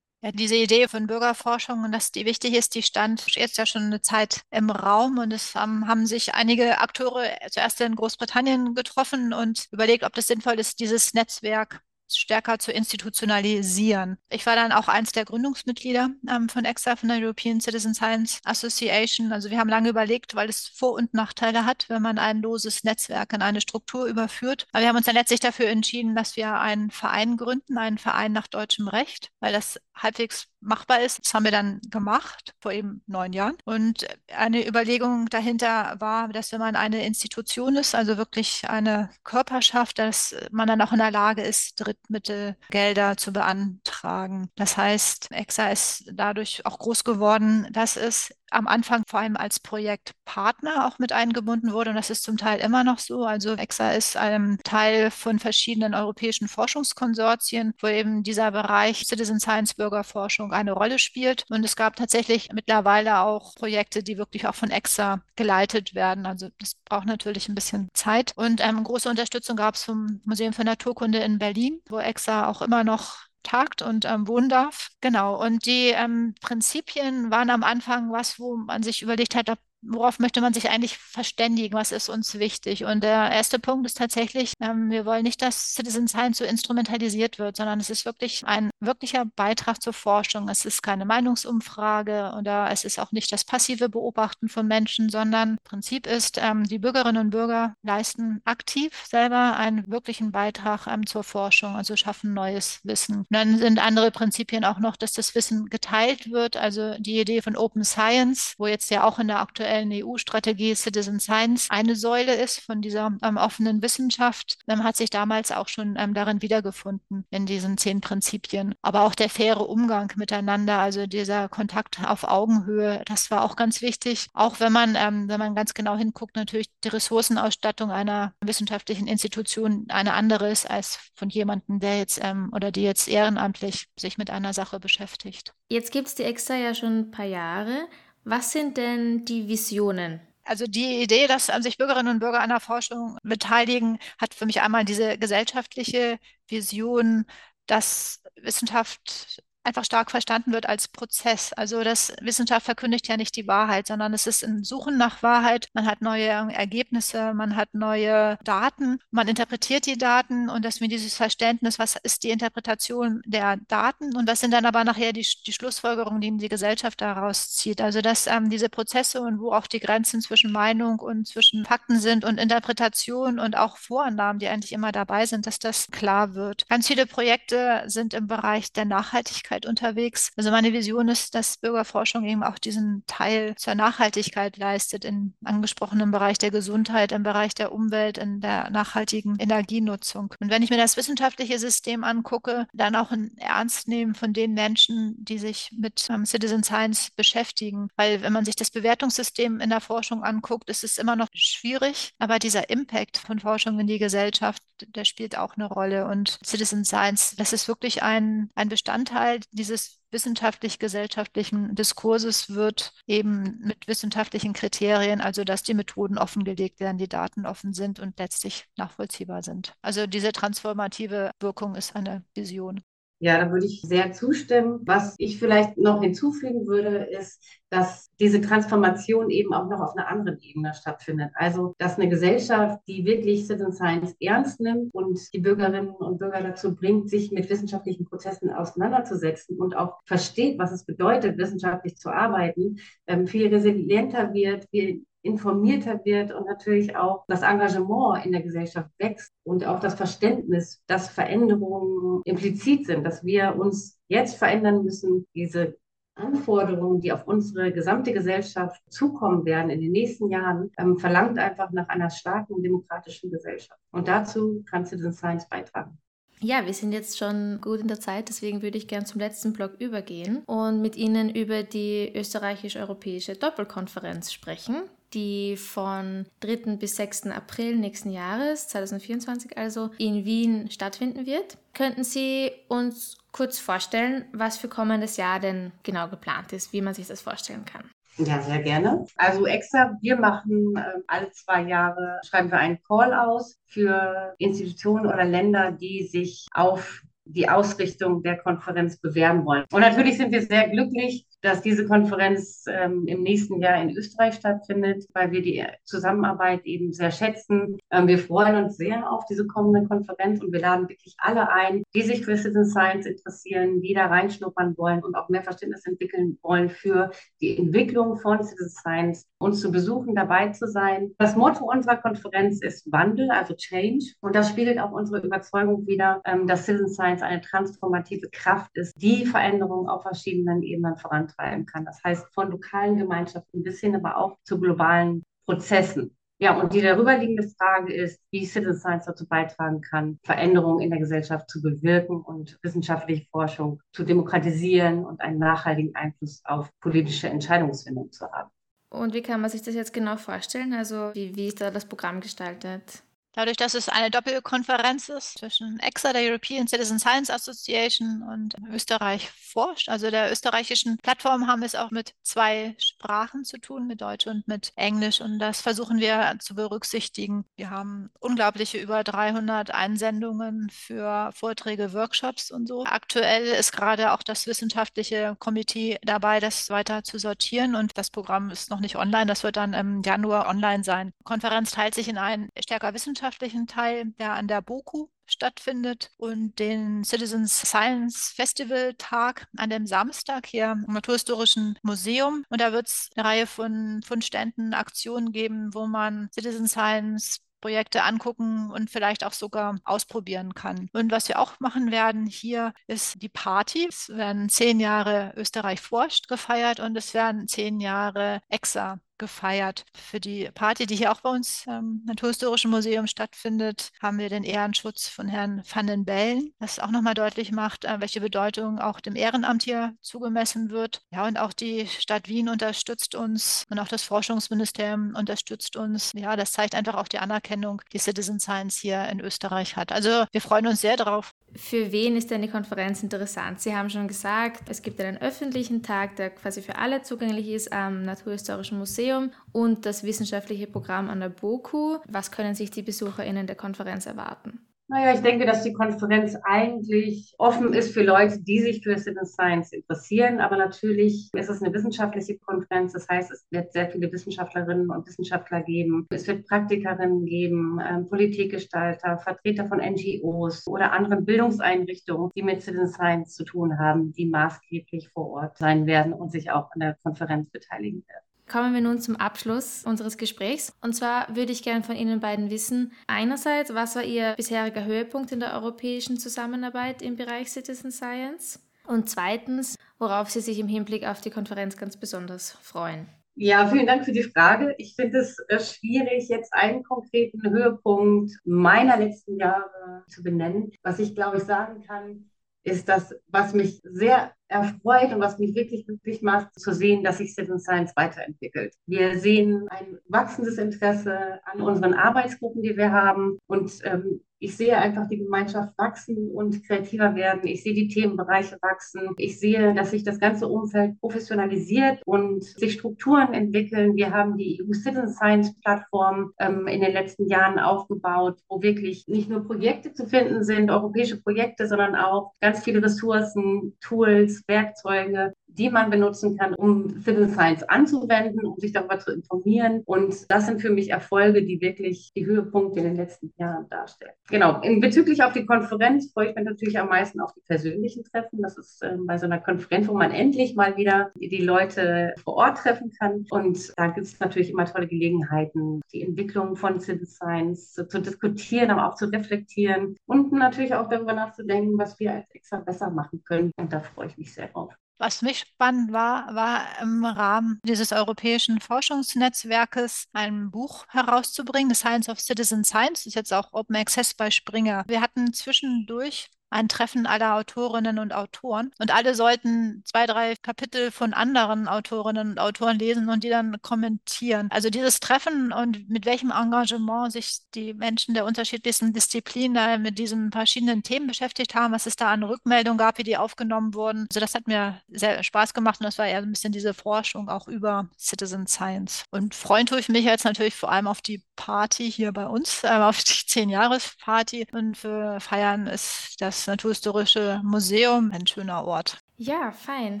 Ja, 0.20 0.32
diese 0.32 0.56
Idee 0.56 0.88
von 0.88 1.06
Bürgerforschung 1.06 1.84
und 1.84 1.92
dass 1.92 2.10
die 2.10 2.26
wichtig 2.26 2.54
ist, 2.54 2.74
die 2.74 2.82
stand 2.82 3.24
jetzt 3.36 3.56
ja 3.56 3.66
schon 3.66 3.84
eine 3.84 4.02
Zeit 4.02 4.42
im 4.50 4.68
Raum 4.68 5.18
und 5.18 5.32
es 5.32 5.54
haben, 5.54 5.86
haben 5.86 6.06
sich 6.06 6.34
einige 6.34 6.80
Akteure 6.80 7.22
zuerst 7.52 7.80
in 7.80 7.94
Großbritannien 7.94 8.74
getroffen 8.74 9.32
und 9.32 9.66
überlegt, 9.70 10.02
ob 10.02 10.14
das 10.14 10.26
sinnvoll 10.26 10.58
ist, 10.58 10.80
dieses 10.80 11.14
Netzwerk 11.14 11.82
stärker 12.16 12.58
zu 12.58 12.72
institutionalisieren. 12.72 14.18
Ich 14.30 14.46
war 14.46 14.56
dann 14.56 14.72
auch 14.72 14.88
eins 14.88 15.12
der 15.12 15.24
Gründungsmitglieder 15.24 16.10
ähm, 16.28 16.48
von 16.48 16.64
EXA, 16.64 16.96
von 16.96 17.08
der 17.08 17.18
European 17.18 17.60
Citizen 17.60 17.94
Science 17.94 18.40
Association. 18.44 19.32
Also 19.32 19.50
wir 19.50 19.58
haben 19.58 19.68
lange 19.68 19.88
überlegt, 19.88 20.34
weil 20.34 20.48
es 20.48 20.68
Vor- 20.68 20.94
und 20.94 21.14
Nachteile 21.14 21.64
hat, 21.64 21.86
wenn 21.88 22.02
man 22.02 22.18
ein 22.18 22.42
loses 22.42 22.84
Netzwerk 22.84 23.32
in 23.32 23.42
eine 23.42 23.60
Struktur 23.60 24.06
überführt. 24.06 24.66
Aber 24.72 24.82
wir 24.82 24.88
haben 24.88 24.96
uns 24.96 25.06
dann 25.06 25.14
letztlich 25.14 25.40
dafür 25.40 25.66
entschieden, 25.66 26.14
dass 26.14 26.36
wir 26.36 26.54
einen 26.54 26.90
Verein 26.90 27.36
gründen, 27.36 27.78
einen 27.78 27.98
Verein 27.98 28.32
nach 28.32 28.46
deutschem 28.46 28.88
Recht, 28.88 29.30
weil 29.40 29.52
das 29.52 29.80
halbwegs 29.94 30.48
machbar 30.60 31.00
ist. 31.00 31.24
Das 31.24 31.34
haben 31.34 31.44
wir 31.44 31.50
dann 31.50 31.80
gemacht, 31.90 32.54
vor 32.60 32.72
eben 32.72 33.02
neun 33.06 33.32
Jahren. 33.32 33.56
Und 33.64 34.06
eine 34.34 34.66
Überlegung 34.66 35.26
dahinter 35.26 35.96
war, 35.98 36.28
dass 36.28 36.52
wenn 36.52 36.60
man 36.60 36.76
eine 36.76 37.04
Institution 37.06 37.76
ist, 37.76 37.94
also 37.94 38.16
wirklich 38.16 38.68
eine 38.68 39.10
Körperschaft, 39.24 39.98
dass 39.98 40.34
man 40.50 40.68
dann 40.68 40.80
auch 40.80 40.92
in 40.92 40.98
der 40.98 41.10
Lage 41.10 41.42
ist, 41.42 41.76
Drittmittelgelder 41.76 43.16
zu 43.16 43.32
beantragen. 43.32 44.50
Das 44.56 44.76
heißt, 44.76 45.28
EXA 45.30 45.70
ist 45.70 46.10
dadurch 46.12 46.64
auch 46.66 46.78
groß 46.78 47.04
geworden, 47.04 47.68
dass 47.72 47.96
es 47.96 48.34
am 48.50 48.66
Anfang 48.66 49.02
vor 49.06 49.20
allem 49.20 49.36
als 49.36 49.60
Projektpartner 49.60 50.86
auch 50.86 50.98
mit 50.98 51.12
eingebunden 51.12 51.72
wurde. 51.72 51.90
Und 51.90 51.96
das 51.96 52.10
ist 52.10 52.22
zum 52.22 52.36
Teil 52.36 52.60
immer 52.60 52.84
noch 52.84 52.98
so. 52.98 53.24
Also 53.24 53.54
EXA 53.54 53.92
ist 53.92 54.16
ein 54.16 54.58
Teil 54.64 55.10
von 55.10 55.38
verschiedenen 55.38 55.94
europäischen 55.94 56.48
Forschungskonsortien, 56.48 57.74
wo 57.80 57.86
eben 57.88 58.22
dieser 58.22 58.50
Bereich 58.50 59.06
Citizen 59.06 59.40
Science 59.40 59.74
Bürgerforschung 59.74 60.52
eine 60.52 60.72
Rolle 60.72 60.98
spielt. 60.98 61.44
Und 61.50 61.64
es 61.64 61.76
gab 61.76 61.96
tatsächlich 61.96 62.48
mittlerweile 62.52 63.20
auch 63.20 63.54
Projekte, 63.54 64.02
die 64.02 64.18
wirklich 64.18 64.46
auch 64.46 64.54
von 64.54 64.70
EXA 64.70 65.22
geleitet 65.36 65.94
werden. 65.94 66.26
Also 66.26 66.48
das 66.58 66.74
braucht 66.84 67.06
natürlich 67.06 67.48
ein 67.48 67.54
bisschen 67.54 67.88
Zeit. 67.94 68.32
Und 68.36 68.60
ähm, 68.62 68.82
große 68.84 69.08
Unterstützung 69.08 69.56
gab 69.56 69.74
es 69.74 69.84
vom 69.84 70.20
Museum 70.24 70.52
für 70.52 70.64
Naturkunde 70.64 71.18
in 71.18 71.38
Berlin, 71.38 71.80
wo 71.88 71.98
EXA 71.98 72.48
auch 72.48 72.62
immer 72.62 72.84
noch 72.84 73.27
tagt 73.48 73.82
und 73.82 74.04
ähm, 74.04 74.28
wohnen 74.28 74.48
darf. 74.48 74.90
Genau. 75.00 75.42
Und 75.44 75.66
die 75.66 75.88
ähm, 75.88 76.34
Prinzipien 76.40 77.30
waren 77.30 77.50
am 77.50 77.62
Anfang 77.64 78.12
was, 78.12 78.38
wo 78.38 78.56
man 78.56 78.82
sich 78.82 79.02
überlegt 79.02 79.34
hat, 79.34 79.48
ob 79.50 79.58
worauf 79.82 80.18
möchte 80.18 80.40
man 80.40 80.52
sich 80.52 80.70
eigentlich 80.70 80.98
verständigen? 80.98 81.74
Was 81.74 81.92
ist 81.92 82.08
uns 82.08 82.38
wichtig? 82.38 82.84
Und 82.84 83.02
der 83.02 83.30
erste 83.30 83.58
Punkt 83.58 83.86
ist 83.86 83.98
tatsächlich, 83.98 84.54
ähm, 84.60 84.90
wir 84.90 85.04
wollen 85.04 85.22
nicht, 85.22 85.42
dass 85.42 85.74
Citizen 85.74 86.08
Science 86.08 86.38
so 86.38 86.44
instrumentalisiert 86.44 87.38
wird, 87.38 87.56
sondern 87.56 87.80
es 87.80 87.90
ist 87.90 88.04
wirklich 88.04 88.46
ein 88.46 88.70
wirklicher 88.80 89.24
Beitrag 89.36 89.82
zur 89.82 89.92
Forschung. 89.92 90.48
Es 90.48 90.64
ist 90.64 90.82
keine 90.82 91.04
Meinungsumfrage 91.04 92.34
oder 92.36 92.70
es 92.70 92.84
ist 92.84 92.98
auch 92.98 93.12
nicht 93.12 93.32
das 93.32 93.44
passive 93.44 93.88
Beobachten 93.88 94.48
von 94.48 94.66
Menschen, 94.66 95.08
sondern 95.08 95.58
Prinzip 95.64 96.06
ist, 96.06 96.38
ähm, 96.38 96.64
die 96.64 96.78
Bürgerinnen 96.78 97.26
und 97.26 97.30
Bürger 97.30 97.74
leisten 97.82 98.40
aktiv 98.44 98.90
selber 99.08 99.56
einen 99.56 99.86
wirklichen 99.90 100.32
Beitrag 100.32 100.86
ähm, 100.86 101.06
zur 101.06 101.24
Forschung, 101.24 101.76
also 101.76 101.96
schaffen 101.96 102.34
neues 102.34 102.80
Wissen. 102.84 103.18
Und 103.18 103.26
dann 103.30 103.58
sind 103.58 103.78
andere 103.78 104.10
Prinzipien 104.10 104.64
auch 104.64 104.78
noch, 104.78 104.96
dass 104.96 105.12
das 105.12 105.34
Wissen 105.34 105.66
geteilt 105.66 106.30
wird, 106.30 106.56
also 106.56 106.94
die 106.98 107.20
Idee 107.20 107.42
von 107.42 107.56
Open 107.56 107.84
Science, 107.84 108.54
wo 108.58 108.66
jetzt 108.66 108.90
ja 108.90 109.04
auch 109.04 109.18
in 109.18 109.28
der 109.28 109.40
aktuellen 109.40 109.67
aktuellen 109.68 109.92
EU-Strategie 109.92 110.74
Citizen 110.74 111.20
Science 111.20 111.66
eine 111.70 111.94
Säule 111.94 112.34
ist 112.34 112.60
von 112.60 112.80
dieser 112.80 113.12
ähm, 113.22 113.36
offenen 113.36 113.82
Wissenschaft, 113.82 114.58
ähm, 114.66 114.82
hat 114.82 114.96
sich 114.96 115.10
damals 115.10 115.52
auch 115.52 115.68
schon 115.68 115.96
ähm, 115.98 116.14
darin 116.14 116.40
wiedergefunden, 116.40 117.26
in 117.30 117.44
diesen 117.44 117.76
zehn 117.76 118.00
Prinzipien. 118.00 118.74
Aber 118.82 119.02
auch 119.02 119.14
der 119.14 119.28
faire 119.28 119.68
Umgang 119.68 120.12
miteinander, 120.16 120.78
also 120.78 121.06
dieser 121.06 121.48
Kontakt 121.48 121.98
auf 122.04 122.24
Augenhöhe, 122.24 123.02
das 123.06 123.30
war 123.30 123.44
auch 123.44 123.56
ganz 123.56 123.82
wichtig. 123.82 124.28
Auch 124.32 124.58
wenn 124.60 124.72
man, 124.72 124.96
ähm, 124.96 125.28
wenn 125.28 125.38
man 125.38 125.54
ganz 125.54 125.74
genau 125.74 125.96
hinguckt, 125.96 126.36
natürlich 126.36 126.68
die 126.84 126.88
Ressourcenausstattung 126.88 127.90
einer 127.90 128.32
wissenschaftlichen 128.40 129.06
Institution 129.06 129.86
eine 129.88 130.14
andere 130.14 130.50
ist 130.50 130.68
als 130.68 130.98
von 131.14 131.28
jemandem, 131.28 131.80
der 131.80 131.98
jetzt 131.98 132.20
ähm, 132.22 132.50
oder 132.54 132.72
die 132.72 132.82
jetzt 132.82 133.08
ehrenamtlich 133.08 133.86
sich 133.98 134.16
mit 134.16 134.30
einer 134.30 134.54
Sache 134.54 134.80
beschäftigt. 134.80 135.52
Jetzt 135.68 135.92
gibt 135.92 136.08
es 136.08 136.14
die 136.14 136.22
EXA 136.22 136.56
ja 136.56 136.74
schon 136.74 136.98
ein 136.98 137.10
paar 137.10 137.26
Jahre. 137.26 137.86
Was 138.30 138.52
sind 138.52 138.76
denn 138.76 139.24
die 139.24 139.48
Visionen? 139.48 140.20
Also 140.44 140.66
die 140.66 141.02
Idee, 141.02 141.26
dass 141.26 141.46
sich 141.46 141.78
Bürgerinnen 141.78 142.12
und 142.12 142.18
Bürger 142.18 142.40
an 142.40 142.50
der 142.50 142.60
Forschung 142.60 143.16
beteiligen, 143.22 143.98
hat 144.18 144.34
für 144.34 144.44
mich 144.44 144.60
einmal 144.60 144.84
diese 144.84 145.16
gesellschaftliche 145.16 146.18
Vision, 146.46 147.24
dass 147.64 148.22
Wissenschaft 148.36 149.42
einfach 149.68 149.84
stark 149.84 150.10
verstanden 150.10 150.52
wird 150.52 150.66
als 150.66 150.88
Prozess. 150.88 151.52
Also 151.52 151.84
das 151.84 152.12
Wissenschaft 152.20 152.64
verkündigt 152.64 153.06
ja 153.08 153.16
nicht 153.16 153.36
die 153.36 153.46
Wahrheit, 153.46 153.86
sondern 153.86 154.14
es 154.14 154.26
ist 154.26 154.42
ein 154.44 154.64
Suchen 154.64 154.96
nach 154.96 155.22
Wahrheit. 155.22 155.68
Man 155.74 155.86
hat 155.86 156.00
neue 156.00 156.28
Ergebnisse, 156.28 157.34
man 157.34 157.54
hat 157.54 157.74
neue 157.74 158.38
Daten, 158.44 158.98
man 159.10 159.28
interpretiert 159.28 159.86
die 159.86 159.98
Daten 159.98 160.48
und 160.48 160.64
das 160.64 160.80
mir 160.80 160.88
dieses 160.88 161.14
Verständnis, 161.14 161.78
was 161.78 161.96
ist 162.02 162.22
die 162.22 162.30
Interpretation 162.30 163.22
der 163.26 163.58
Daten 163.68 164.16
und 164.16 164.26
was 164.26 164.40
sind 164.40 164.52
dann 164.52 164.64
aber 164.64 164.84
nachher 164.84 165.12
die, 165.12 165.26
die 165.46 165.52
Schlussfolgerungen, 165.52 166.20
die 166.20 166.36
die 166.38 166.48
Gesellschaft 166.48 167.00
daraus 167.00 167.50
zieht. 167.50 167.80
Also 167.80 168.00
dass 168.00 168.26
ähm, 168.26 168.50
diese 168.50 168.68
Prozesse 168.68 169.20
und 169.20 169.40
wo 169.40 169.52
auch 169.52 169.66
die 169.66 169.80
Grenzen 169.80 170.20
zwischen 170.20 170.50
Meinung 170.52 170.98
und 170.98 171.26
zwischen 171.26 171.64
Fakten 171.64 171.98
sind 172.00 172.24
und 172.24 172.38
Interpretation 172.38 173.38
und 173.38 173.56
auch 173.56 173.76
Vorannahmen, 173.76 174.38
die 174.38 174.48
eigentlich 174.48 174.72
immer 174.72 174.92
dabei 174.92 175.26
sind, 175.26 175.46
dass 175.46 175.58
das 175.58 175.88
klar 175.90 176.34
wird. 176.34 176.68
Ganz 176.68 176.86
viele 176.86 177.06
Projekte 177.06 177.82
sind 177.86 178.14
im 178.14 178.26
Bereich 178.26 178.72
der 178.72 178.84
Nachhaltigkeit 178.84 179.57
Nachhaltigkeit 179.58 179.66
unterwegs. 179.66 180.30
Also 180.36 180.50
meine 180.50 180.72
Vision 180.72 181.08
ist, 181.08 181.34
dass 181.34 181.56
Bürgerforschung 181.58 182.24
eben 182.24 182.42
auch 182.42 182.58
diesen 182.58 183.02
Teil 183.06 183.54
zur 183.56 183.74
Nachhaltigkeit 183.74 184.56
leistet, 184.56 185.04
im 185.04 185.34
angesprochenen 185.44 186.10
Bereich 186.10 186.38
der 186.38 186.50
Gesundheit, 186.50 187.12
im 187.12 187.22
Bereich 187.22 187.54
der 187.54 187.72
Umwelt, 187.72 188.18
in 188.18 188.40
der 188.40 188.70
nachhaltigen 188.70 189.36
Energienutzung. 189.38 190.34
Und 190.40 190.50
wenn 190.50 190.62
ich 190.62 190.70
mir 190.70 190.76
das 190.76 190.96
wissenschaftliche 190.96 191.58
System 191.58 192.04
angucke, 192.04 192.66
dann 192.72 192.96
auch 192.96 193.10
ein 193.10 193.36
Ernst 193.38 193.88
nehmen 193.88 194.14
von 194.14 194.32
den 194.32 194.54
Menschen, 194.54 195.14
die 195.18 195.38
sich 195.38 195.70
mit 195.76 196.08
ähm, 196.10 196.26
Citizen 196.26 196.62
Science 196.62 197.10
beschäftigen. 197.16 197.88
Weil 197.96 198.22
wenn 198.22 198.32
man 198.32 198.44
sich 198.44 198.56
das 198.56 198.70
Bewertungssystem 198.70 199.60
in 199.60 199.70
der 199.70 199.80
Forschung 199.80 200.22
anguckt, 200.22 200.70
ist 200.70 200.84
es 200.84 200.98
immer 200.98 201.16
noch 201.16 201.28
schwierig, 201.32 202.12
aber 202.18 202.38
dieser 202.38 202.70
Impact 202.70 203.18
von 203.18 203.38
Forschung 203.38 203.78
in 203.80 203.86
die 203.86 203.98
Gesellschaft, 203.98 204.62
der 204.94 205.04
spielt 205.04 205.36
auch 205.36 205.56
eine 205.56 205.66
Rolle. 205.66 206.06
Und 206.06 206.38
Citizen 206.44 206.84
Science, 206.84 207.34
das 207.36 207.52
ist 207.52 207.68
wirklich 207.68 208.02
ein, 208.02 208.50
ein 208.54 208.68
Bestandteil 208.68 209.37
dieses 209.52 210.00
wissenschaftlich-gesellschaftlichen 210.10 211.74
Diskurses 211.74 212.54
wird 212.54 212.92
eben 213.06 213.58
mit 213.60 213.86
wissenschaftlichen 213.86 214.52
Kriterien, 214.52 215.20
also 215.20 215.44
dass 215.44 215.62
die 215.62 215.74
Methoden 215.74 216.18
offengelegt 216.18 216.80
werden, 216.80 216.98
die 216.98 217.08
Daten 217.08 217.46
offen 217.46 217.72
sind 217.72 218.00
und 218.00 218.18
letztlich 218.18 218.66
nachvollziehbar 218.76 219.42
sind. 219.42 219.74
Also 219.82 220.06
diese 220.06 220.32
transformative 220.32 221.30
Wirkung 221.40 221.74
ist 221.74 221.94
eine 221.94 222.24
Vision. 222.34 222.82
Ja, 223.20 223.44
da 223.44 223.50
würde 223.50 223.66
ich 223.66 223.82
sehr 223.82 224.12
zustimmen. 224.12 224.80
Was 224.84 225.16
ich 225.18 225.40
vielleicht 225.40 225.76
noch 225.76 226.00
hinzufügen 226.00 226.68
würde, 226.68 226.98
ist, 227.10 227.44
dass 227.68 228.10
diese 228.20 228.40
Transformation 228.40 229.28
eben 229.30 229.52
auch 229.52 229.68
noch 229.68 229.80
auf 229.80 229.96
einer 229.96 230.06
anderen 230.06 230.38
Ebene 230.40 230.72
stattfindet. 230.72 231.32
Also, 231.34 231.74
dass 231.78 231.98
eine 231.98 232.08
Gesellschaft, 232.08 232.80
die 232.86 233.04
wirklich 233.04 233.46
Citizen 233.46 233.72
Science 233.72 234.14
ernst 234.20 234.60
nimmt 234.60 234.94
und 234.94 235.18
die 235.34 235.40
Bürgerinnen 235.40 235.90
und 235.90 236.18
Bürger 236.18 236.42
dazu 236.42 236.76
bringt, 236.76 237.10
sich 237.10 237.32
mit 237.32 237.50
wissenschaftlichen 237.50 238.04
Prozessen 238.04 238.50
auseinanderzusetzen 238.50 239.58
und 239.58 239.76
auch 239.76 239.98
versteht, 240.06 240.56
was 240.58 240.70
es 240.70 240.84
bedeutet, 240.84 241.38
wissenschaftlich 241.38 241.96
zu 241.96 242.10
arbeiten, 242.10 242.78
ähm, 243.08 243.26
viel 243.26 243.48
resilienter 243.48 244.32
wird, 244.32 244.68
viel 244.70 245.04
informierter 245.22 246.04
wird 246.04 246.32
und 246.32 246.46
natürlich 246.46 246.96
auch 246.96 247.24
das 247.28 247.42
Engagement 247.42 248.24
in 248.24 248.32
der 248.32 248.42
Gesellschaft 248.42 248.90
wächst 248.98 249.32
und 249.44 249.66
auch 249.66 249.80
das 249.80 249.94
Verständnis, 249.94 250.82
dass 250.86 251.08
Veränderungen 251.08 252.22
implizit 252.24 252.86
sind, 252.86 253.04
dass 253.04 253.24
wir 253.24 253.56
uns 253.58 253.98
jetzt 254.08 254.36
verändern 254.36 254.84
müssen, 254.84 255.26
diese 255.34 255.76
Anforderungen, 256.18 257.00
die 257.00 257.12
auf 257.12 257.26
unsere 257.26 257.72
gesamte 257.72 258.12
Gesellschaft 258.12 258.80
zukommen 258.90 259.44
werden 259.44 259.70
in 259.70 259.80
den 259.80 259.92
nächsten 259.92 260.30
Jahren, 260.30 260.70
ähm, 260.78 260.98
verlangt 260.98 261.38
einfach 261.38 261.70
nach 261.70 261.88
einer 261.88 262.10
starken 262.10 262.62
demokratischen 262.62 263.30
Gesellschaft. 263.30 263.78
Und 263.92 264.08
dazu 264.08 264.64
kann 264.68 264.84
Citizen 264.84 265.12
Science 265.12 265.48
beitragen. 265.48 265.98
Ja, 266.40 266.64
wir 266.66 266.74
sind 266.74 266.92
jetzt 266.92 267.18
schon 267.18 267.60
gut 267.60 267.80
in 267.80 267.88
der 267.88 267.98
Zeit, 267.98 268.28
deswegen 268.28 268.62
würde 268.62 268.78
ich 268.78 268.86
gern 268.86 269.06
zum 269.06 269.20
letzten 269.20 269.52
Block 269.52 269.72
übergehen 269.80 270.44
und 270.46 270.80
mit 270.80 270.96
Ihnen 270.96 271.34
über 271.34 271.64
die 271.64 272.12
österreichisch-europäische 272.14 273.34
Doppelkonferenz 273.34 274.32
sprechen, 274.32 274.82
die 275.14 275.56
von 275.56 276.26
3. 276.40 276.76
bis 276.76 276.96
6. 276.96 277.26
April 277.28 277.76
nächsten 277.76 278.10
Jahres, 278.10 278.68
2024 278.68 279.56
also, 279.56 279.90
in 279.98 280.24
Wien 280.24 280.70
stattfinden 280.70 281.26
wird. 281.26 281.58
Könnten 281.74 282.04
Sie 282.04 282.50
uns 282.68 283.16
kurz 283.32 283.58
vorstellen, 283.58 284.24
was 284.32 284.56
für 284.58 284.68
kommendes 284.68 285.16
Jahr 285.16 285.40
denn 285.40 285.72
genau 285.82 286.08
geplant 286.08 286.52
ist, 286.52 286.72
wie 286.72 286.82
man 286.82 286.94
sich 286.94 287.06
das 287.06 287.20
vorstellen 287.20 287.64
kann? 287.64 287.84
Ja, 288.18 288.42
sehr 288.42 288.60
gerne. 288.62 289.06
Also 289.16 289.46
extra, 289.46 289.96
wir 290.00 290.16
machen 290.16 290.76
äh, 290.76 291.00
alle 291.06 291.30
zwei 291.30 291.62
Jahre, 291.62 292.20
schreiben 292.28 292.50
wir 292.50 292.58
einen 292.58 292.82
Call 292.82 293.14
aus 293.14 293.58
für 293.66 294.34
Institutionen 294.38 295.06
oder 295.06 295.24
Länder, 295.24 295.70
die 295.70 296.04
sich 296.04 296.48
auf 296.52 297.02
die 297.24 297.48
Ausrichtung 297.48 298.22
der 298.22 298.38
Konferenz 298.38 298.96
bewerben 298.96 299.44
wollen. 299.44 299.64
Und 299.70 299.82
natürlich 299.82 300.16
sind 300.16 300.32
wir 300.32 300.42
sehr 300.42 300.68
glücklich, 300.68 301.26
dass 301.40 301.62
diese 301.62 301.86
Konferenz 301.86 302.64
ähm, 302.68 303.06
im 303.06 303.22
nächsten 303.22 303.60
Jahr 303.60 303.80
in 303.80 303.96
Österreich 303.96 304.34
stattfindet, 304.34 305.06
weil 305.14 305.30
wir 305.30 305.42
die 305.42 305.64
Zusammenarbeit 305.84 306.64
eben 306.64 306.92
sehr 306.92 307.12
schätzen. 307.12 307.78
Ähm, 307.90 308.06
wir 308.08 308.18
freuen 308.18 308.64
uns 308.64 308.76
sehr 308.76 309.10
auf 309.10 309.24
diese 309.26 309.46
kommende 309.46 309.86
Konferenz 309.86 310.42
und 310.42 310.52
wir 310.52 310.60
laden 310.60 310.88
wirklich 310.88 311.14
alle 311.18 311.50
ein, 311.50 311.82
die 311.94 312.02
sich 312.02 312.24
für 312.24 312.36
Citizen 312.36 312.64
Science 312.64 313.06
interessieren, 313.06 313.80
die 313.82 313.94
da 313.94 314.06
reinschnuppern 314.06 314.76
wollen 314.78 315.02
und 315.02 315.14
auch 315.14 315.28
mehr 315.28 315.42
Verständnis 315.42 315.84
entwickeln 315.86 316.38
wollen 316.42 316.70
für 316.70 317.10
die 317.40 317.58
Entwicklung 317.58 318.16
von 318.16 318.42
Citizen 318.42 318.70
Science, 318.70 319.26
uns 319.38 319.60
zu 319.60 319.70
besuchen, 319.70 320.14
dabei 320.14 320.48
zu 320.48 320.66
sein. 320.66 321.12
Das 321.18 321.36
Motto 321.36 321.64
unserer 321.64 321.96
Konferenz 321.96 322.62
ist 322.62 322.90
Wandel, 322.90 323.30
also 323.30 323.54
Change. 323.54 324.14
Und 324.20 324.34
das 324.34 324.48
spiegelt 324.48 324.78
auch 324.78 324.92
unsere 324.92 325.24
Überzeugung 325.24 325.86
wider, 325.86 326.20
ähm, 326.24 326.46
dass 326.46 326.64
Citizen 326.64 326.88
Science 326.88 327.22
eine 327.22 327.40
transformative 327.40 328.28
Kraft 328.30 328.70
ist, 328.74 328.94
die 328.96 329.26
Veränderungen 329.26 329.88
auf 329.88 330.02
verschiedenen 330.02 330.62
Ebenen 330.62 330.96
voran 330.96 331.18
vorantreiben 331.18 331.66
kann. 331.66 331.84
Das 331.84 332.02
heißt, 332.04 332.26
von 332.32 332.50
lokalen 332.50 332.96
Gemeinschaften 332.96 333.62
bis 333.62 333.80
hin 333.80 333.96
aber 333.96 334.16
auch 334.16 334.36
zu 334.44 334.60
globalen 334.60 335.24
Prozessen. 335.46 336.16
Ja, 336.40 336.56
und 336.60 336.72
die 336.72 336.80
darüberliegende 336.80 337.48
Frage 337.58 337.92
ist, 337.92 338.20
wie 338.30 338.46
Citizen 338.46 338.78
Science 338.78 339.06
dazu 339.06 339.26
beitragen 339.26 339.80
kann, 339.80 340.20
Veränderungen 340.22 340.80
in 340.80 340.90
der 340.90 341.00
Gesellschaft 341.00 341.50
zu 341.50 341.60
bewirken 341.60 342.20
und 342.20 342.56
wissenschaftliche 342.62 343.26
Forschung 343.32 343.80
zu 343.92 344.04
demokratisieren 344.04 345.04
und 345.04 345.20
einen 345.20 345.40
nachhaltigen 345.40 345.96
Einfluss 345.96 346.40
auf 346.44 346.70
politische 346.80 347.28
Entscheidungsfindung 347.28 348.12
zu 348.12 348.30
haben. 348.30 348.50
Und 348.90 349.14
wie 349.14 349.22
kann 349.22 349.40
man 349.40 349.50
sich 349.50 349.62
das 349.62 349.74
jetzt 349.74 349.92
genau 349.92 350.16
vorstellen? 350.16 350.72
Also 350.72 351.10
wie, 351.12 351.34
wie 351.34 351.48
ist 351.48 351.60
da 351.60 351.72
das 351.72 351.86
Programm 351.86 352.20
gestaltet? 352.20 353.02
Dadurch, 353.38 353.56
dass 353.56 353.74
es 353.74 353.88
eine 353.88 354.10
Doppelkonferenz 354.10 355.08
ist 355.10 355.38
zwischen 355.38 355.78
EXA, 355.78 356.12
der 356.12 356.28
European 356.28 356.66
Citizen 356.66 356.98
Science 356.98 357.30
Association 357.30 358.24
und 358.24 358.56
Österreich 358.72 359.30
forscht, 359.30 359.88
also 359.88 360.10
der 360.10 360.32
österreichischen 360.32 360.98
Plattform, 360.98 361.46
haben 361.46 361.60
wir 361.60 361.66
es 361.66 361.76
auch 361.76 361.92
mit 361.92 362.14
zwei 362.24 362.74
Sprachen 362.78 363.44
zu 363.44 363.58
tun, 363.58 363.86
mit 363.86 364.00
Deutsch 364.00 364.26
und 364.26 364.48
mit 364.48 364.72
Englisch. 364.74 365.20
Und 365.20 365.38
das 365.38 365.60
versuchen 365.60 366.00
wir 366.00 366.34
zu 366.40 366.56
berücksichtigen. 366.56 367.44
Wir 367.54 367.70
haben 367.70 368.10
unglaubliche 368.18 368.78
über 368.78 369.04
300 369.04 369.70
Einsendungen 369.70 370.68
für 370.70 371.30
Vorträge, 371.32 371.92
Workshops 371.92 372.50
und 372.50 372.66
so. 372.66 372.86
Aktuell 372.86 373.44
ist 373.44 373.70
gerade 373.70 374.10
auch 374.14 374.24
das 374.24 374.48
wissenschaftliche 374.48 375.36
Komitee 375.38 375.98
dabei, 376.02 376.40
das 376.40 376.70
weiter 376.70 377.04
zu 377.04 377.20
sortieren. 377.20 377.76
Und 377.76 377.96
das 377.96 378.10
Programm 378.10 378.50
ist 378.50 378.68
noch 378.68 378.80
nicht 378.80 378.96
online. 378.96 379.26
Das 379.26 379.44
wird 379.44 379.56
dann 379.56 379.74
im 379.74 380.02
Januar 380.02 380.48
online 380.48 380.82
sein. 380.82 381.12
Die 381.20 381.24
Konferenz 381.24 381.70
teilt 381.70 381.94
sich 381.94 382.08
in 382.08 382.18
einen 382.18 382.48
stärker 382.58 382.94
wissenschaftlichen 382.94 383.27
wissenschaftlichen 383.28 383.66
Teil, 383.66 384.06
der 384.18 384.32
an 384.32 384.48
der 384.48 384.62
BOKU 384.62 385.08
stattfindet 385.26 386.10
und 386.16 386.58
den 386.58 387.04
Citizens 387.04 387.60
Science 387.60 388.32
Festival 388.34 388.94
Tag 388.96 389.46
an 389.58 389.68
dem 389.68 389.86
Samstag 389.86 390.46
hier 390.46 390.72
im 390.86 390.94
Naturhistorischen 390.94 391.78
Museum. 391.82 392.44
Und 392.48 392.62
da 392.62 392.72
wird 392.72 392.88
es 392.88 393.10
eine 393.14 393.28
Reihe 393.28 393.46
von 393.46 394.00
Fundständen, 394.02 394.72
Aktionen 394.72 395.32
geben, 395.32 395.74
wo 395.74 395.86
man 395.86 396.30
Citizen 396.32 396.68
Science 396.68 397.40
Projekte 397.60 398.04
angucken 398.04 398.70
und 398.70 398.88
vielleicht 398.88 399.24
auch 399.24 399.34
sogar 399.34 399.78
ausprobieren 399.84 400.54
kann. 400.54 400.88
Und 400.94 401.10
was 401.10 401.28
wir 401.28 401.38
auch 401.38 401.60
machen 401.60 401.90
werden 401.90 402.24
hier 402.24 402.72
ist 402.86 403.20
die 403.20 403.28
Party. 403.28 403.86
Es 403.88 404.08
werden 404.08 404.48
zehn 404.48 404.80
Jahre 404.80 405.34
Österreich 405.36 405.82
forscht 405.82 406.28
gefeiert 406.28 406.80
und 406.80 406.96
es 406.96 407.12
werden 407.12 407.46
zehn 407.48 407.80
Jahre 407.80 408.40
EXA 408.48 409.00
gefeiert. 409.18 409.84
Für 409.94 410.20
die 410.20 410.50
Party, 410.54 410.86
die 410.86 410.96
hier 410.96 411.12
auch 411.12 411.20
bei 411.20 411.30
uns 411.30 411.64
im 411.66 412.02
Naturhistorischen 412.06 412.70
Museum 412.70 413.06
stattfindet, 413.06 413.90
haben 414.00 414.18
wir 414.18 414.28
den 414.28 414.44
Ehrenschutz 414.44 415.08
von 415.08 415.28
Herrn 415.28 415.62
van 415.72 415.86
den 415.86 416.04
Bellen, 416.04 416.52
das 416.58 416.78
auch 416.78 416.90
nochmal 416.90 417.14
deutlich 417.14 417.52
macht, 417.52 417.84
äh, 417.84 418.00
welche 418.00 418.20
Bedeutung 418.20 418.78
auch 418.78 419.00
dem 419.00 419.16
Ehrenamt 419.16 419.64
hier 419.64 419.94
zugemessen 420.00 420.70
wird. 420.70 421.02
Ja, 421.10 421.26
und 421.26 421.38
auch 421.38 421.52
die 421.52 421.86
Stadt 421.86 422.28
Wien 422.28 422.48
unterstützt 422.48 423.14
uns 423.14 423.64
und 423.70 423.78
auch 423.78 423.88
das 423.88 424.02
Forschungsministerium 424.02 425.14
unterstützt 425.14 425.76
uns. 425.76 426.12
Ja, 426.14 426.36
das 426.36 426.52
zeigt 426.52 426.74
einfach 426.74 426.94
auch 426.94 427.08
die 427.08 427.18
Anerkennung, 427.18 427.82
die 427.92 427.98
Citizen 427.98 428.40
Science 428.40 428.76
hier 428.76 429.08
in 429.08 429.20
Österreich 429.20 429.76
hat. 429.76 429.92
Also 429.92 430.24
wir 430.30 430.40
freuen 430.40 430.66
uns 430.66 430.80
sehr 430.80 430.96
darauf. 430.96 431.34
Für 431.56 431.92
wen 431.92 432.16
ist 432.16 432.30
denn 432.30 432.42
die 432.42 432.48
Konferenz 432.48 433.02
interessant? 433.02 433.60
Sie 433.60 433.74
haben 433.74 433.90
schon 433.90 434.06
gesagt, 434.06 434.68
es 434.68 434.82
gibt 434.82 435.00
einen 435.00 435.18
öffentlichen 435.18 435.82
Tag, 435.82 436.16
der 436.16 436.30
quasi 436.30 436.62
für 436.62 436.76
alle 436.76 437.02
zugänglich 437.02 437.48
ist 437.48 437.72
am 437.72 438.02
Naturhistorischen 438.02 438.78
Museum 438.78 439.32
und 439.52 439.86
das 439.86 440.04
wissenschaftliche 440.04 440.66
Programm 440.66 441.08
an 441.08 441.20
der 441.20 441.30
BOKU. 441.30 441.98
Was 442.06 442.30
können 442.30 442.54
sich 442.54 442.70
die 442.70 442.82
BesucherInnen 442.82 443.46
der 443.46 443.56
Konferenz 443.56 444.06
erwarten? 444.06 444.60
Naja, 444.90 445.12
ich 445.12 445.20
denke, 445.20 445.44
dass 445.44 445.64
die 445.64 445.74
Konferenz 445.74 446.34
eigentlich 446.44 447.34
offen 447.36 447.74
ist 447.74 447.92
für 447.92 448.02
Leute, 448.02 448.40
die 448.40 448.60
sich 448.60 448.82
für 448.82 448.96
Citizen 448.96 449.26
Science 449.26 449.70
interessieren. 449.74 450.40
Aber 450.40 450.56
natürlich 450.56 451.28
ist 451.34 451.50
es 451.50 451.62
eine 451.62 451.74
wissenschaftliche 451.74 452.38
Konferenz. 452.38 452.94
Das 452.94 453.06
heißt, 453.06 453.30
es 453.30 453.44
wird 453.50 453.70
sehr 453.74 453.90
viele 453.90 454.10
Wissenschaftlerinnen 454.10 454.88
und 454.88 455.06
Wissenschaftler 455.06 455.62
geben. 455.62 456.06
Es 456.08 456.26
wird 456.26 456.46
Praktikerinnen 456.46 457.26
geben, 457.26 457.78
äh, 457.80 458.00
Politikgestalter, 458.04 459.18
Vertreter 459.18 459.66
von 459.66 459.80
NGOs 459.80 460.66
oder 460.66 460.92
anderen 460.92 461.26
Bildungseinrichtungen, 461.26 462.30
die 462.34 462.42
mit 462.42 462.62
Citizen 462.62 462.88
Science 462.88 463.34
zu 463.34 463.44
tun 463.44 463.78
haben, 463.78 464.14
die 464.14 464.24
maßgeblich 464.24 465.10
vor 465.10 465.28
Ort 465.32 465.58
sein 465.58 465.86
werden 465.86 466.14
und 466.14 466.32
sich 466.32 466.50
auch 466.50 466.70
an 466.72 466.80
der 466.80 466.96
Konferenz 467.02 467.50
beteiligen 467.50 468.04
werden. 468.08 468.27
Kommen 468.50 468.72
wir 468.72 468.80
nun 468.80 468.98
zum 468.98 469.16
Abschluss 469.16 469.84
unseres 469.84 470.16
Gesprächs. 470.16 470.72
Und 470.80 470.94
zwar 470.94 471.34
würde 471.36 471.52
ich 471.52 471.62
gerne 471.62 471.84
von 471.84 471.96
Ihnen 471.96 472.20
beiden 472.20 472.50
wissen, 472.50 472.92
einerseits, 473.06 473.74
was 473.74 473.94
war 473.94 474.04
Ihr 474.04 474.34
bisheriger 474.36 474.84
Höhepunkt 474.84 475.32
in 475.32 475.40
der 475.40 475.52
europäischen 475.52 476.16
Zusammenarbeit 476.16 477.02
im 477.02 477.16
Bereich 477.16 477.50
Citizen 477.50 477.90
Science? 477.90 478.60
Und 478.86 479.10
zweitens, 479.10 479.76
worauf 479.98 480.30
Sie 480.30 480.40
sich 480.40 480.58
im 480.58 480.66
Hinblick 480.66 481.06
auf 481.06 481.20
die 481.20 481.30
Konferenz 481.30 481.76
ganz 481.76 481.98
besonders 481.98 482.52
freuen. 482.52 483.06
Ja, 483.34 483.68
vielen 483.68 483.86
Dank 483.86 484.04
für 484.04 484.12
die 484.12 484.24
Frage. 484.24 484.74
Ich 484.78 484.96
finde 484.96 485.18
es 485.18 485.38
äh, 485.48 485.60
schwierig, 485.60 486.28
jetzt 486.28 486.52
einen 486.54 486.82
konkreten 486.82 487.40
Höhepunkt 487.42 488.32
meiner 488.44 488.96
letzten 488.96 489.38
Jahre 489.38 490.04
zu 490.08 490.22
benennen. 490.22 490.72
Was 490.82 490.98
ich, 490.98 491.14
glaube 491.14 491.36
ich, 491.36 491.44
sagen 491.44 491.84
kann, 491.86 492.30
ist 492.64 492.88
das, 492.88 493.14
was 493.28 493.52
mich 493.52 493.80
sehr 493.84 494.32
erfreut 494.48 495.12
und 495.12 495.20
was 495.20 495.38
mich 495.38 495.54
wirklich 495.54 495.86
glücklich 495.86 496.22
macht, 496.22 496.58
zu 496.58 496.72
sehen, 496.72 497.04
dass 497.04 497.18
sich 497.18 497.34
Citizen 497.34 497.60
Science 497.60 497.92
weiterentwickelt. 497.96 498.74
Wir 498.86 499.18
sehen 499.18 499.66
ein 499.68 499.98
wachsendes 500.08 500.58
Interesse 500.58 501.40
an 501.44 501.60
unseren 501.60 501.94
Arbeitsgruppen, 501.94 502.62
die 502.62 502.76
wir 502.76 502.92
haben. 502.92 503.38
Und 503.46 503.72
ähm, 503.84 504.20
ich 504.40 504.56
sehe 504.56 504.76
einfach 504.76 505.08
die 505.08 505.18
Gemeinschaft 505.18 505.76
wachsen 505.78 506.30
und 506.30 506.64
kreativer 506.64 507.14
werden. 507.14 507.40
Ich 507.44 507.62
sehe 507.62 507.74
die 507.74 507.88
Themenbereiche 507.88 508.56
wachsen. 508.62 509.14
Ich 509.16 509.40
sehe, 509.40 509.74
dass 509.74 509.90
sich 509.90 510.04
das 510.04 510.20
ganze 510.20 510.46
Umfeld 510.46 510.98
professionalisiert 511.00 512.00
und 512.04 512.44
sich 512.44 512.74
Strukturen 512.74 513.34
entwickeln. 513.34 513.96
Wir 513.96 514.12
haben 514.12 514.36
die 514.36 514.62
EU 514.62 514.72
Citizen 514.72 515.08
Science 515.08 515.54
Plattform 515.60 516.32
ähm, 516.38 516.68
in 516.68 516.80
den 516.80 516.92
letzten 516.92 517.28
Jahren 517.28 517.58
aufgebaut, 517.58 518.38
wo 518.48 518.62
wirklich 518.62 519.06
nicht 519.08 519.28
nur 519.28 519.44
Projekte 519.44 519.92
zu 519.92 520.06
finden 520.06 520.44
sind, 520.44 520.70
europäische 520.70 521.20
Projekte, 521.20 521.66
sondern 521.66 521.96
auch 521.96 522.32
ganz 522.40 522.62
viele 522.62 522.82
Ressourcen, 522.82 523.76
Tools, 523.80 524.37
Werkzeuge, 524.46 525.34
die 525.58 525.70
man 525.70 525.90
benutzen 525.90 526.36
kann, 526.36 526.54
um 526.54 527.00
Civil 527.00 527.28
Science 527.28 527.62
anzuwenden, 527.64 528.46
um 528.46 528.58
sich 528.58 528.72
darüber 528.72 528.98
zu 528.98 529.12
informieren. 529.12 529.82
Und 529.84 530.30
das 530.30 530.46
sind 530.46 530.60
für 530.60 530.70
mich 530.70 530.90
Erfolge, 530.90 531.44
die 531.44 531.60
wirklich 531.60 532.12
die 532.14 532.24
Höhepunkte 532.24 532.80
in 532.80 532.86
den 532.86 532.96
letzten 532.96 533.32
Jahren 533.36 533.68
darstellen. 533.68 534.12
Genau, 534.28 534.60
in 534.60 534.80
bezüglich 534.80 535.22
auf 535.22 535.32
die 535.32 535.46
Konferenz 535.46 536.12
freue 536.12 536.30
ich 536.30 536.36
mich 536.36 536.44
natürlich 536.44 536.78
am 536.78 536.88
meisten 536.88 537.20
auf 537.20 537.32
die 537.34 537.40
persönlichen 537.40 538.04
Treffen. 538.04 538.40
Das 538.42 538.56
ist 538.56 538.82
äh, 538.82 538.96
bei 539.06 539.18
so 539.18 539.26
einer 539.26 539.40
Konferenz, 539.40 539.88
wo 539.88 539.94
man 539.94 540.12
endlich 540.12 540.54
mal 540.54 540.76
wieder 540.76 541.10
die, 541.20 541.28
die 541.28 541.42
Leute 541.42 542.14
vor 542.22 542.34
Ort 542.34 542.58
treffen 542.58 542.92
kann. 542.98 543.26
Und 543.30 543.72
da 543.76 543.88
gibt 543.88 544.06
es 544.06 544.20
natürlich 544.20 544.50
immer 544.50 544.66
tolle 544.66 544.86
Gelegenheiten, 544.86 545.80
die 545.92 546.02
Entwicklung 546.02 546.56
von 546.56 546.80
Civil 546.80 547.06
Science 547.06 547.72
zu, 547.72 547.88
zu 547.88 548.00
diskutieren, 548.00 548.70
aber 548.70 548.88
auch 548.88 548.94
zu 548.94 549.06
reflektieren 549.06 549.96
und 550.06 550.32
natürlich 550.32 550.74
auch 550.74 550.88
darüber 550.88 551.12
nachzudenken, 551.12 551.78
was 551.78 551.98
wir 551.98 552.12
als 552.12 552.30
extra 552.34 552.58
besser 552.58 552.90
machen 552.90 553.22
können. 553.24 553.50
Und 553.58 553.72
da 553.72 553.80
freue 553.80 554.06
ich 554.06 554.18
mich 554.18 554.32
sehr 554.32 554.48
drauf. 554.48 554.74
Was 555.00 555.22
mich 555.22 555.38
spannend 555.38 555.92
war, 555.92 556.34
war 556.34 556.66
im 556.80 557.04
Rahmen 557.04 557.60
dieses 557.62 557.92
europäischen 557.92 558.60
Forschungsnetzwerkes 558.60 560.06
ein 560.12 560.50
Buch 560.50 560.86
herauszubringen, 560.88 561.72
The 561.72 561.76
Science 561.76 562.08
of 562.08 562.18
Citizen 562.18 562.64
Science, 562.64 563.06
ist 563.06 563.14
jetzt 563.14 563.32
auch 563.32 563.52
Open 563.52 563.76
Access 563.76 564.12
bei 564.14 564.30
Springer. 564.32 564.84
Wir 564.88 565.00
hatten 565.00 565.32
zwischendurch 565.32 566.30
ein 566.50 566.68
Treffen 566.68 567.06
aller 567.06 567.34
Autorinnen 567.34 567.98
und 567.98 568.12
Autoren. 568.12 568.70
Und 568.78 568.94
alle 568.94 569.14
sollten 569.14 569.82
zwei, 569.84 570.06
drei 570.06 570.34
Kapitel 570.36 570.90
von 570.90 571.12
anderen 571.14 571.68
Autorinnen 571.68 572.30
und 572.30 572.38
Autoren 572.38 572.78
lesen 572.78 573.08
und 573.08 573.24
die 573.24 573.28
dann 573.28 573.60
kommentieren. 573.62 574.48
Also 574.50 574.70
dieses 574.70 575.00
Treffen 575.00 575.52
und 575.52 575.88
mit 575.88 576.06
welchem 576.06 576.30
Engagement 576.30 577.12
sich 577.12 577.38
die 577.54 577.74
Menschen 577.74 578.14
der 578.14 578.24
unterschiedlichsten 578.24 578.92
Disziplinen 578.92 579.82
mit 579.82 579.98
diesen 579.98 580.32
verschiedenen 580.32 580.82
Themen 580.82 581.06
beschäftigt 581.06 581.54
haben, 581.54 581.72
was 581.72 581.86
es 581.86 581.96
da 581.96 582.12
an 582.12 582.22
Rückmeldungen 582.22 582.78
gab, 582.78 582.98
wie 582.98 583.04
die 583.04 583.16
aufgenommen 583.16 583.74
wurden. 583.74 584.06
Also 584.10 584.20
das 584.20 584.34
hat 584.34 584.46
mir 584.46 584.80
sehr 584.88 585.22
Spaß 585.22 585.54
gemacht 585.54 585.80
und 585.80 585.84
das 585.84 585.98
war 585.98 586.06
eher 586.06 586.18
ein 586.18 586.30
bisschen 586.30 586.52
diese 586.52 586.74
Forschung 586.74 587.28
auch 587.28 587.48
über 587.48 587.88
Citizen 587.98 588.46
Science. 588.46 589.04
Und 589.10 589.34
freuen 589.34 589.66
tue 589.66 589.80
ich 589.80 589.88
mich 589.88 590.04
jetzt 590.04 590.24
natürlich 590.24 590.54
vor 590.54 590.70
allem 590.70 590.86
auf 590.86 591.02
die 591.02 591.22
Party 591.36 591.90
hier 591.90 592.12
bei 592.12 592.26
uns, 592.26 592.64
äh, 592.64 592.68
auf 592.68 593.02
die 593.02 593.12
10-Jahres-Party. 593.28 594.46
Und 594.52 594.76
für 594.76 595.20
Feiern 595.20 595.66
ist 595.66 596.16
das 596.20 596.37
das 596.38 596.46
Naturhistorische 596.46 597.40
Museum 597.42 598.12
ein 598.12 598.26
schöner 598.26 598.64
Ort. 598.64 598.98
Ja, 599.16 599.50
fein. 599.50 600.00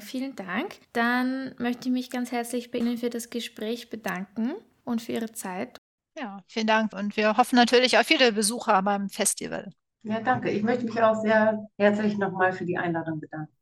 Vielen 0.00 0.36
Dank. 0.36 0.76
Dann 0.92 1.54
möchte 1.58 1.88
ich 1.88 1.92
mich 1.92 2.10
ganz 2.10 2.30
herzlich 2.30 2.70
bei 2.70 2.78
Ihnen 2.78 2.96
für 2.96 3.10
das 3.10 3.30
Gespräch 3.30 3.90
bedanken 3.90 4.52
und 4.84 5.02
für 5.02 5.12
Ihre 5.12 5.32
Zeit. 5.32 5.78
Ja, 6.16 6.42
vielen 6.46 6.68
Dank. 6.68 6.92
Und 6.92 7.16
wir 7.16 7.36
hoffen 7.36 7.56
natürlich 7.56 7.98
auf 7.98 8.06
viele 8.06 8.32
Besucher 8.32 8.80
beim 8.82 9.08
Festival. 9.08 9.72
Ja, 10.04 10.20
danke. 10.20 10.50
Ich 10.50 10.62
möchte 10.62 10.84
mich 10.84 11.02
auch 11.02 11.20
sehr 11.20 11.68
herzlich 11.76 12.16
nochmal 12.18 12.52
für 12.52 12.64
die 12.64 12.78
Einladung 12.78 13.20
bedanken. 13.20 13.52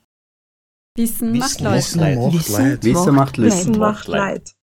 Wissen, 0.97 1.37
macht 1.37 1.61
Leid. 1.61 1.77
Wissen 1.77 3.15
macht 3.15 3.37
Leid. 3.37 3.53
Wissen 3.53 3.77
macht 3.77 4.07
Leid. 4.07 4.55